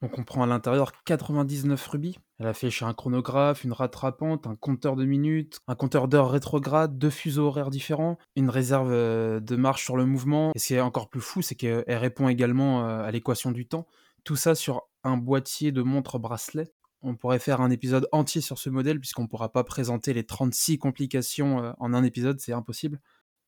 On 0.04 0.10
comprend 0.10 0.44
à 0.44 0.46
l'intérieur 0.46 0.92
99 1.06 1.88
rubis. 1.88 2.20
Elle 2.38 2.46
a 2.46 2.54
fait 2.54 2.70
chez 2.70 2.86
un 2.86 2.94
chronographe, 2.94 3.64
une 3.64 3.74
rattrapante, 3.74 4.46
un 4.46 4.56
compteur 4.56 4.96
de 4.96 5.06
minutes, 5.06 5.58
un 5.68 5.74
compteur 5.74 6.08
d'heures 6.08 6.30
rétrograde, 6.30 7.00
deux 7.00 7.10
fuseaux 7.10 7.48
horaires 7.48 7.72
différents, 7.72 8.20
une 8.36 8.52
réserve 8.52 8.92
euh, 8.92 9.40
de 9.40 9.56
marche 9.56 9.84
sur 9.84 9.98
le 9.98 10.06
mouvement. 10.06 10.52
Et 10.54 10.60
ce 10.60 10.68
qui 10.68 10.74
est 10.76 10.82
encore 10.82 11.10
plus 11.10 11.22
fou, 11.22 11.42
c'est 11.42 11.56
qu'elle 11.56 11.84
répond 11.88 12.30
également 12.30 12.86
euh, 12.86 13.02
à 13.02 13.10
l'équation 13.10 13.52
du 13.52 13.68
temps. 13.68 13.88
Tout 14.24 14.36
ça 14.36 14.54
sur 14.54 14.84
un 15.04 15.18
boîtier 15.18 15.72
de 15.72 15.82
montre 15.82 16.20
bracelet. 16.20 16.72
On 17.02 17.16
pourrait 17.16 17.40
faire 17.40 17.62
un 17.62 17.72
épisode 17.72 18.08
entier 18.12 18.42
sur 18.42 18.60
ce 18.60 18.70
modèle, 18.70 19.00
puisqu'on 19.00 19.24
ne 19.24 19.28
pourra 19.28 19.52
pas 19.52 19.64
présenter 19.64 20.14
les 20.14 20.26
36 20.26 20.78
complications 20.78 21.64
euh, 21.64 21.72
en 21.80 21.96
un 21.96 22.04
épisode, 22.04 22.40
c'est 22.40 22.54
impossible. 22.54 23.00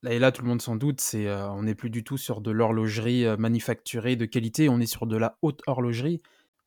Là 0.01 0.13
et 0.13 0.19
là, 0.19 0.31
tout 0.31 0.41
le 0.41 0.47
monde 0.47 0.61
s'en 0.61 0.77
doute, 0.77 1.03
on 1.13 1.63
n'est 1.63 1.75
plus 1.75 1.89
du 1.89 2.05
tout 2.05 2.17
sur 2.17 2.39
de 2.39 2.51
l'horlogerie 2.51 3.25
manufacturée 3.37 4.15
de 4.15 4.23
qualité, 4.23 4.69
on 4.69 4.79
est 4.79 4.85
sur 4.85 5.05
de 5.05 5.17
la 5.17 5.37
haute 5.41 5.61
horlogerie. 5.67 6.21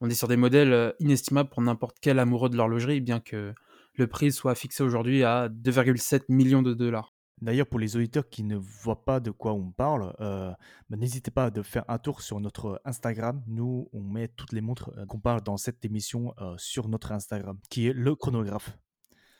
On 0.05 0.11
est 0.11 0.15
sur 0.15 0.29
des 0.29 0.37
modèles 0.37 0.73
euh, 0.73 0.93
inestimables 0.99 1.49
pour 1.49 1.63
n'importe 1.63 1.97
quel 2.01 2.19
amoureux 2.19 2.51
de 2.51 2.57
l'horlogerie, 2.57 3.01
bien 3.01 3.21
que 3.21 3.55
le 3.95 4.07
prix 4.09 4.33
soit 4.33 4.57
fixé 4.57 4.83
aujourd'hui 4.83 5.23
à 5.23 5.49
2,7 5.49 6.25
millions 6.29 6.63
de 6.63 6.75
dollars. 6.75 7.15
D'ailleurs, 7.41 7.67
pour 7.67 7.81
les 7.81 7.97
auditeurs 7.97 8.29
qui 8.29 8.45
ne 8.45 8.57
voient 8.57 9.05
pas 9.05 9.19
de 9.19 9.33
quoi 9.33 9.53
on 9.53 9.73
parle, 9.73 10.15
euh, 10.21 10.53
bah, 10.91 10.97
n'hésitez 10.97 11.31
pas 11.31 11.47
à 11.47 11.63
faire 11.65 11.85
un 11.89 11.99
tour 11.99 12.21
sur 12.21 12.39
notre 12.39 12.81
Instagram. 12.85 13.43
Nous, 13.49 13.89
on 13.93 14.01
met 14.01 14.29
toutes 14.29 14.53
les 14.53 14.61
montres 14.61 14.93
euh, 14.97 15.07
qu'on 15.07 15.19
parle 15.19 15.41
dans 15.43 15.57
cette 15.57 15.85
émission 15.85 16.35
euh, 16.41 16.55
sur 16.57 16.89
notre 16.89 17.11
Instagram, 17.11 17.59
qui 17.69 17.89
est 17.89 17.93
le 17.93 18.15
chronographe. 18.15 18.77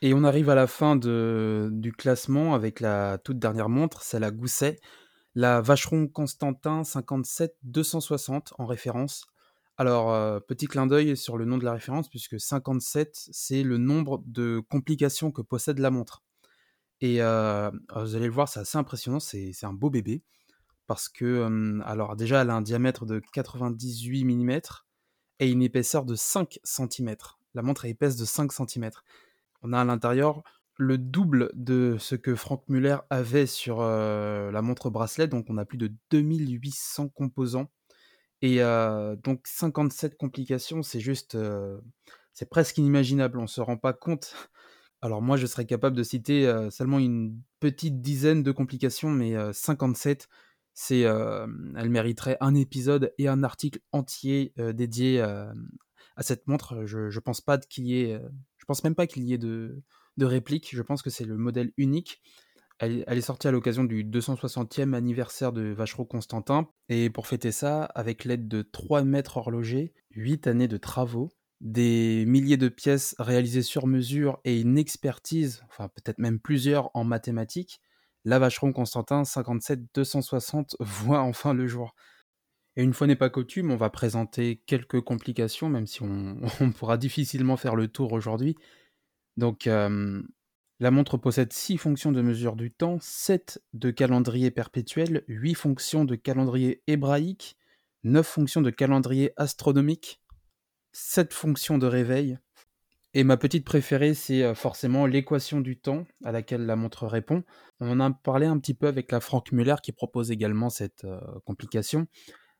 Et 0.01 0.13
on 0.13 0.25
arrive 0.25 0.49
à 0.49 0.55
la 0.55 0.67
fin 0.67 0.97
de, 0.97 1.69
du 1.71 1.93
classement 1.93 2.55
avec 2.55 2.81
la 2.81 3.17
toute 3.19 3.39
dernière 3.39 3.69
montre, 3.69 4.01
c'est 4.01 4.19
la 4.19 4.31
Gousset, 4.31 4.79
la 5.33 5.61
Vacheron 5.61 6.07
Constantin 6.07 6.81
57-260 6.81 8.51
en 8.57 8.65
référence. 8.65 9.27
Alors, 9.77 10.13
euh, 10.13 10.39
petit 10.39 10.67
clin 10.67 10.85
d'œil 10.85 11.17
sur 11.17 11.37
le 11.37 11.45
nom 11.45 11.57
de 11.57 11.65
la 11.65 11.73
référence, 11.73 12.07
puisque 12.09 12.39
57, 12.39 13.29
c'est 13.31 13.63
le 13.63 13.77
nombre 13.77 14.23
de 14.25 14.61
complications 14.69 15.31
que 15.31 15.41
possède 15.41 15.79
la 15.79 15.89
montre. 15.89 16.21
Et 17.01 17.21
euh, 17.21 17.71
vous 17.95 18.15
allez 18.15 18.27
le 18.27 18.31
voir, 18.31 18.47
c'est 18.47 18.61
assez 18.61 18.77
impressionnant, 18.77 19.19
c'est 19.19 19.51
un 19.63 19.73
beau 19.73 19.89
bébé. 19.89 20.23
Parce 20.87 21.09
que, 21.09 21.25
euh, 21.25 21.81
alors 21.85 22.15
déjà, 22.15 22.41
elle 22.41 22.49
a 22.49 22.55
un 22.55 22.61
diamètre 22.61 23.05
de 23.05 23.21
98 23.33 24.25
mm 24.25 24.59
et 25.39 25.49
une 25.49 25.61
épaisseur 25.61 26.05
de 26.05 26.15
5 26.15 26.59
cm. 26.63 27.15
La 27.53 27.61
montre 27.61 27.85
est 27.85 27.91
épaisse 27.91 28.15
de 28.15 28.25
5 28.25 28.51
cm. 28.51 28.89
On 29.63 29.73
a 29.73 29.81
à 29.81 29.83
l'intérieur 29.85 30.43
le 30.77 30.97
double 30.97 31.51
de 31.53 31.97
ce 31.99 32.15
que 32.15 32.35
Frank 32.35 32.63
Muller 32.67 32.97
avait 33.09 33.45
sur 33.45 33.81
euh, 33.81 34.51
la 34.51 34.61
montre 34.61 34.89
bracelet, 34.89 35.27
donc 35.27 35.45
on 35.49 35.57
a 35.57 35.65
plus 35.65 35.77
de 35.77 35.91
2800 36.11 37.09
composants. 37.09 37.69
Et 38.45 38.59
donc 39.23 39.39
57 39.45 40.17
complications, 40.17 40.83
c'est 40.83 40.99
juste, 40.99 41.37
c'est 42.33 42.49
presque 42.49 42.77
inimaginable, 42.77 43.39
on 43.39 43.47
se 43.47 43.61
rend 43.61 43.77
pas 43.77 43.93
compte. 43.93 44.35
Alors 45.01 45.21
moi, 45.21 45.37
je 45.37 45.45
serais 45.45 45.65
capable 45.65 45.95
de 45.95 46.03
citer 46.03 46.53
seulement 46.69 46.99
une 46.99 47.41
petite 47.61 48.01
dizaine 48.01 48.43
de 48.43 48.51
complications, 48.51 49.09
mais 49.09 49.37
euh, 49.37 49.53
57, 49.53 50.27
c'est, 50.73 50.99
elle 51.01 51.89
mériterait 51.89 52.35
un 52.41 52.53
épisode 52.53 53.13
et 53.17 53.29
un 53.29 53.43
article 53.43 53.79
entier 53.93 54.53
dédié 54.57 55.21
à 55.21 55.53
cette 56.21 56.45
montre. 56.45 56.85
Je, 56.85 57.09
je 57.09 57.19
pense 57.21 57.39
pas 57.39 57.57
qu'il 57.57 57.87
y 57.87 58.01
ait, 58.01 58.21
je 58.57 58.65
pense 58.65 58.83
même 58.83 58.95
pas 58.95 59.07
qu'il 59.07 59.23
y 59.23 59.33
ait 59.33 59.37
de, 59.37 59.81
de 60.17 60.25
réplique. 60.25 60.75
Je 60.75 60.81
pense 60.81 61.01
que 61.01 61.09
c'est 61.09 61.25
le 61.25 61.37
modèle 61.37 61.71
unique. 61.77 62.21
Elle, 62.85 63.17
est 63.17 63.21
sortie 63.21 63.47
à 63.47 63.51
l'occasion 63.51 63.83
du 63.83 64.03
260e 64.03 64.93
anniversaire 64.93 65.51
de 65.51 65.73
Vacheron 65.73 66.05
Constantin. 66.05 66.67
Et 66.89 67.09
pour 67.09 67.27
fêter 67.27 67.51
ça, 67.51 67.83
avec 67.83 68.25
l'aide 68.25 68.47
de 68.47 68.61
3 68.61 69.03
maîtres 69.03 69.37
horlogers, 69.37 69.93
8 70.11 70.47
années 70.47 70.67
de 70.67 70.77
travaux, 70.77 71.31
des 71.61 72.25
milliers 72.27 72.57
de 72.57 72.69
pièces 72.69 73.15
réalisées 73.19 73.61
sur 73.61 73.87
mesure 73.87 74.39
et 74.43 74.59
une 74.59 74.77
expertise, 74.77 75.63
enfin 75.69 75.87
peut-être 75.87 76.19
même 76.19 76.39
plusieurs 76.39 76.91
en 76.93 77.03
mathématiques, 77.03 77.79
la 78.25 78.39
Vacheron 78.39 78.73
Constantin 78.73 79.23
57-260 79.23 80.75
voit 80.79 81.21
enfin 81.21 81.53
le 81.53 81.67
jour. 81.67 81.95
Et 82.75 82.83
une 82.83 82.93
fois 82.93 83.07
n'est 83.07 83.15
pas 83.15 83.29
coutume, 83.29 83.71
on 83.71 83.77
va 83.77 83.89
présenter 83.89 84.61
quelques 84.65 85.01
complications, 85.01 85.69
même 85.69 85.87
si 85.87 86.01
on, 86.01 86.37
on 86.59 86.71
pourra 86.71 86.97
difficilement 86.97 87.57
faire 87.57 87.75
le 87.75 87.87
tour 87.87 88.13
aujourd'hui. 88.13 88.55
Donc, 89.37 89.67
euh, 89.67 90.21
la 90.83 90.91
montre 90.91 91.15
possède 91.15 91.53
6 91.53 91.77
fonctions 91.77 92.11
de 92.11 92.21
mesure 92.21 92.57
du 92.57 92.69
temps, 92.69 92.97
7 92.99 93.63
de 93.71 93.89
calendrier 93.89 94.51
perpétuel, 94.51 95.23
8 95.29 95.53
fonctions 95.53 96.03
de 96.03 96.15
calendrier 96.15 96.83
hébraïque, 96.87 97.55
9 98.03 98.27
fonctions 98.27 98.61
de 98.61 98.69
calendrier 98.69 99.31
astronomique, 99.37 100.19
7 100.91 101.33
fonctions 101.33 101.77
de 101.77 101.87
réveil. 101.87 102.37
Et 103.13 103.23
ma 103.23 103.37
petite 103.37 103.63
préférée, 103.63 104.13
c'est 104.13 104.43
euh, 104.43 104.55
forcément 104.55 105.05
l'équation 105.05 105.61
du 105.61 105.79
temps 105.79 106.03
à 106.25 106.33
laquelle 106.33 106.65
la 106.65 106.75
montre 106.75 107.07
répond. 107.07 107.45
On 107.79 107.89
en 107.89 108.01
a 108.01 108.11
parlé 108.11 108.45
un 108.45 108.59
petit 108.59 108.73
peu 108.73 108.87
avec 108.87 109.09
la 109.13 109.21
Frank 109.21 109.53
Muller 109.53 109.75
qui 109.81 109.93
propose 109.93 110.31
également 110.31 110.69
cette 110.69 111.05
euh, 111.05 111.21
complication. 111.45 112.07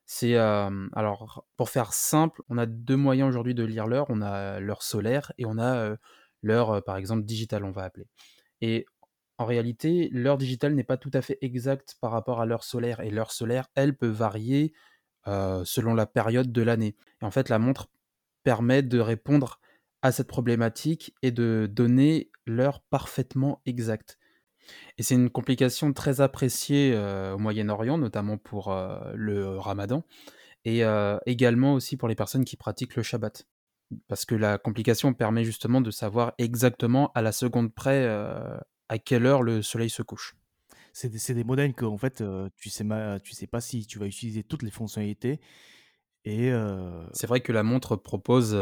C'est 0.06 0.38
euh, 0.38 0.88
alors 0.94 1.46
pour 1.58 1.70
faire 1.70 1.92
simple, 1.92 2.42
on 2.48 2.58
a 2.58 2.68
deux 2.68 2.96
moyens 2.96 3.28
aujourd'hui 3.28 3.54
de 3.54 3.66
lire 3.66 3.86
l'heure. 3.86 4.06
On 4.08 4.22
a 4.22 4.62
l'heure 4.62 4.82
solaire 4.82 5.34
et 5.38 5.46
on 5.46 5.58
a 5.58 5.98
l'heure, 6.44 6.84
par 6.84 6.98
exemple, 6.98 7.24
digitale, 7.24 7.66
on 7.66 7.72
va 7.72 7.84
appeler. 7.84 8.06
Et 8.62 8.86
en 9.38 9.46
réalité, 9.46 10.10
l'heure 10.12 10.38
digitale 10.38 10.76
n'est 10.76 10.84
pas 10.84 10.98
tout 10.98 11.12
à 11.14 11.22
fait 11.22 11.38
exacte 11.42 11.96
par 12.00 12.12
rapport 12.12 12.40
à 12.40 12.46
l'heure 12.46 12.64
solaire. 12.64 13.00
Et 13.00 13.10
l'heure 13.10 13.32
solaire, 13.32 13.68
elle, 13.76 13.98
peut 13.98 14.08
varier 14.08 14.74
selon 15.26 15.94
la 15.96 16.06
période 16.06 16.52
de 16.52 16.62
l'année. 16.62 16.96
Et 17.22 17.26
en 17.26 17.32
fait, 17.32 17.50
la 17.50 17.60
montre 17.60 17.90
permet 18.44 18.84
de 18.84 19.00
répondre 19.00 19.60
à 20.02 20.12
cette 20.12 20.28
problématique 20.28 21.16
et 21.22 21.32
de 21.32 21.68
donner 21.72 22.30
l'heure 22.46 22.82
parfaitement 22.90 23.62
exacte. 23.66 24.20
Et 24.98 25.04
c'est 25.04 25.16
une 25.16 25.30
complication 25.30 25.94
très 25.94 26.22
appréciée 26.22 26.96
au 26.96 27.38
Moyen-Orient, 27.38 27.98
notamment 27.98 28.38
pour 28.38 28.74
le 29.14 29.58
Ramadan, 29.58 30.06
et 30.66 30.84
également 31.26 31.74
aussi 31.74 31.98
pour 31.98 32.08
les 32.08 32.16
personnes 32.16 32.46
qui 32.46 32.58
pratiquent 32.58 32.96
le 32.96 33.04
Shabbat. 33.04 33.48
Parce 34.08 34.26
que 34.26 34.36
la 34.36 34.58
complication 34.58 35.14
permet 35.14 35.44
justement 35.44 35.82
de 35.82 35.92
savoir 35.92 36.34
exactement 36.38 37.12
à 37.14 37.22
la 37.22 37.32
seconde 37.32 37.74
près 37.74 38.06
euh, 38.06 38.58
à 38.90 38.98
quelle 39.00 39.26
heure 39.26 39.44
le 39.44 39.62
soleil 39.62 39.90
se 39.90 40.02
couche. 40.02 40.36
C'est 40.94 41.34
des, 41.34 41.44
modèles 41.44 41.74
que 41.74 41.86
en 41.86 41.98
fait, 41.98 42.22
euh, 42.22 42.50
tu 42.56 42.70
sais, 42.70 42.84
ma- 42.84 43.20
tu 43.20 43.34
sais 43.34 43.48
pas 43.48 43.62
si 43.62 43.88
tu 43.88 43.98
vas 43.98 44.06
utiliser 44.06 44.44
toutes 44.44 44.62
les 44.62 44.70
fonctionnalités. 44.70 45.40
Et 46.26 46.52
euh, 46.52 47.06
C'est 47.14 47.28
vrai 47.28 47.42
que 47.42 47.52
la 47.52 47.64
montre 47.64 47.96
propose 47.96 48.56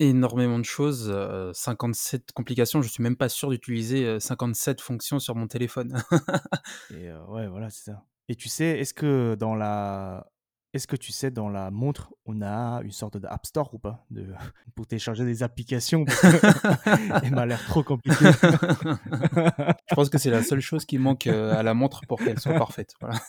énormément 0.00 0.58
de 0.58 0.64
choses. 0.64 1.10
euh, 1.10 1.52
57 1.52 2.32
complications, 2.32 2.82
je 2.82 2.88
suis 2.88 3.02
même 3.02 3.16
pas 3.16 3.28
sûr 3.28 3.50
d'utiliser 3.50 4.04
euh, 4.06 4.20
57 4.20 4.80
fonctions 4.80 5.18
sur 5.18 5.34
mon 5.34 5.46
téléphone. 5.46 6.02
et 6.90 7.12
ouais, 7.28 7.46
voilà, 7.48 7.70
c'est 7.70 7.84
ça. 7.90 8.04
Et 8.28 8.34
tu 8.34 8.48
sais, 8.48 8.78
est-ce 8.80 8.94
que 8.94 9.36
dans 9.38 9.54
la 9.54 10.32
est-ce 10.74 10.88
que 10.88 10.96
tu 10.96 11.12
sais, 11.12 11.30
dans 11.30 11.48
la 11.48 11.70
montre, 11.70 12.12
on 12.26 12.42
a 12.42 12.82
une 12.82 12.90
sorte 12.90 13.16
d'App 13.16 13.46
Store 13.46 13.72
ou 13.74 13.78
pas 13.78 14.04
de... 14.10 14.26
pour 14.74 14.88
télécharger 14.88 15.24
des 15.24 15.44
applications. 15.44 16.04
Elle 17.22 17.32
m'a 17.32 17.46
l'air 17.46 17.64
trop 17.64 17.84
compliqué. 17.84 18.24
je 18.32 19.94
pense 19.94 20.10
que 20.10 20.18
c'est 20.18 20.30
la 20.30 20.42
seule 20.42 20.60
chose 20.60 20.84
qui 20.84 20.98
manque 20.98 21.28
euh, 21.28 21.54
à 21.54 21.62
la 21.62 21.74
montre 21.74 22.02
pour 22.08 22.18
qu'elle 22.18 22.40
soit 22.40 22.58
parfaite. 22.58 22.94
Voilà. 23.00 23.20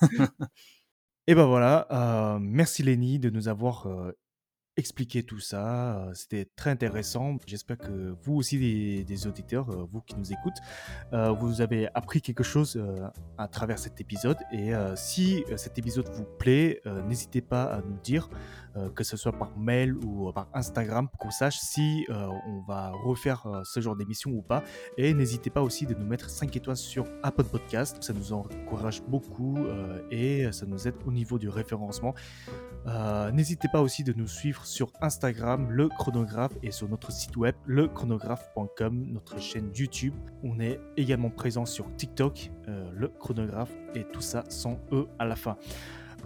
Et 1.27 1.35
ben 1.35 1.45
voilà, 1.45 1.87
euh, 1.91 2.39
merci 2.39 2.81
Lenny 2.83 3.19
de 3.19 3.29
nous 3.29 3.47
avoir 3.47 3.87
euh, 3.87 4.11
expliqué 4.77 5.23
tout 5.23 5.39
ça. 5.39 6.09
C'était 6.13 6.45
très 6.55 6.71
intéressant. 6.71 7.37
J'espère 7.45 7.77
que 7.77 8.15
vous 8.23 8.35
aussi, 8.35 9.03
des, 9.03 9.27
auditeurs, 9.27 9.65
vous 9.87 10.01
qui 10.01 10.15
nous 10.15 10.31
écoutez, 10.31 10.61
vous 11.39 11.61
avez 11.61 11.87
appris 11.93 12.21
quelque 12.21 12.43
chose 12.43 12.81
à 13.37 13.47
travers 13.47 13.79
cet 13.79 14.01
épisode. 14.01 14.37
Et 14.51 14.71
si 14.95 15.43
cet 15.55 15.77
épisode 15.77 16.09
vous 16.09 16.25
plaît, 16.37 16.81
n'hésitez 17.07 17.41
pas 17.41 17.63
à 17.63 17.81
nous 17.81 17.97
dire, 18.03 18.29
euh, 18.77 18.89
que 18.89 19.05
ce 19.05 19.15
soit 19.15 19.31
par 19.31 19.57
mail 19.57 19.95
ou 20.05 20.27
euh, 20.27 20.33
par 20.33 20.49
Instagram, 20.53 21.07
pour 21.07 21.17
qu'on 21.19 21.31
sache 21.31 21.57
si 21.57 22.05
euh, 22.09 22.27
on 22.45 22.59
va 22.67 22.91
refaire 22.91 23.61
ce 23.63 23.79
genre 23.79 23.95
d'émission 23.95 24.31
ou 24.31 24.41
pas. 24.41 24.63
Et 24.97 25.13
n'hésitez 25.13 25.49
pas 25.49 25.61
aussi 25.61 25.85
de 25.85 25.93
nous 25.93 26.05
mettre 26.05 26.29
5 26.29 26.53
étoiles 26.55 26.75
sur 26.75 27.05
Apple 27.23 27.45
Podcast. 27.45 27.97
Ça 28.01 28.11
nous 28.13 28.33
encourage 28.33 29.01
beaucoup 29.03 29.57
et 30.11 30.51
ça 30.51 30.65
nous 30.65 30.87
aide 30.87 30.95
au 31.05 31.11
niveau 31.11 31.39
du 31.39 31.49
référencement. 31.49 32.13
N'hésitez 33.33 33.67
pas 33.71 33.81
aussi 33.81 34.03
de 34.03 34.13
nous 34.13 34.27
suivre 34.27 34.65
sur 34.65 34.91
Instagram, 35.01 35.69
le 35.69 35.89
chronographe, 35.89 36.53
et 36.61 36.71
sur 36.71 36.89
notre 36.89 37.11
site 37.11 37.37
web, 37.37 37.55
lechronographe.com, 37.65 39.05
notre 39.11 39.39
chaîne 39.39 39.71
YouTube. 39.73 40.13
On 40.43 40.59
est 40.59 40.79
également 40.97 41.29
présent 41.29 41.65
sur 41.65 41.93
TikTok, 41.95 42.51
le 42.67 43.07
chronographe, 43.07 43.71
et 43.95 44.03
tout 44.03 44.21
ça 44.21 44.43
sans 44.49 44.79
E 44.91 45.07
à 45.19 45.25
la 45.25 45.35
fin. 45.35 45.57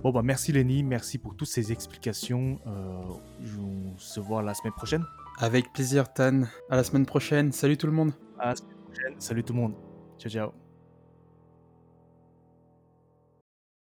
Bon, 0.03 0.11
bah 0.11 0.21
merci 0.23 0.51
Lenny, 0.51 0.83
merci 0.83 1.17
pour 1.17 1.35
toutes 1.35 1.47
ces 1.47 1.71
explications. 1.71 2.59
Euh, 2.67 3.59
on 3.59 3.97
se 3.97 4.19
voit 4.19 4.41
la 4.41 4.53
semaine 4.53 4.73
prochaine. 4.73 5.03
Avec 5.39 5.71
plaisir, 5.73 6.11
Tan. 6.13 6.43
À 6.69 6.75
la 6.75 6.83
semaine 6.83 7.05
prochaine. 7.05 7.51
Salut 7.51 7.77
tout 7.77 7.87
le 7.87 7.93
monde. 7.93 8.11
À 8.37 8.49
la 8.49 8.55
semaine 8.55 8.75
prochaine. 8.85 9.15
Salut 9.19 9.43
tout 9.43 9.53
le 9.53 9.59
monde. 9.59 9.73
Ciao, 10.17 10.31
ciao. 10.31 10.68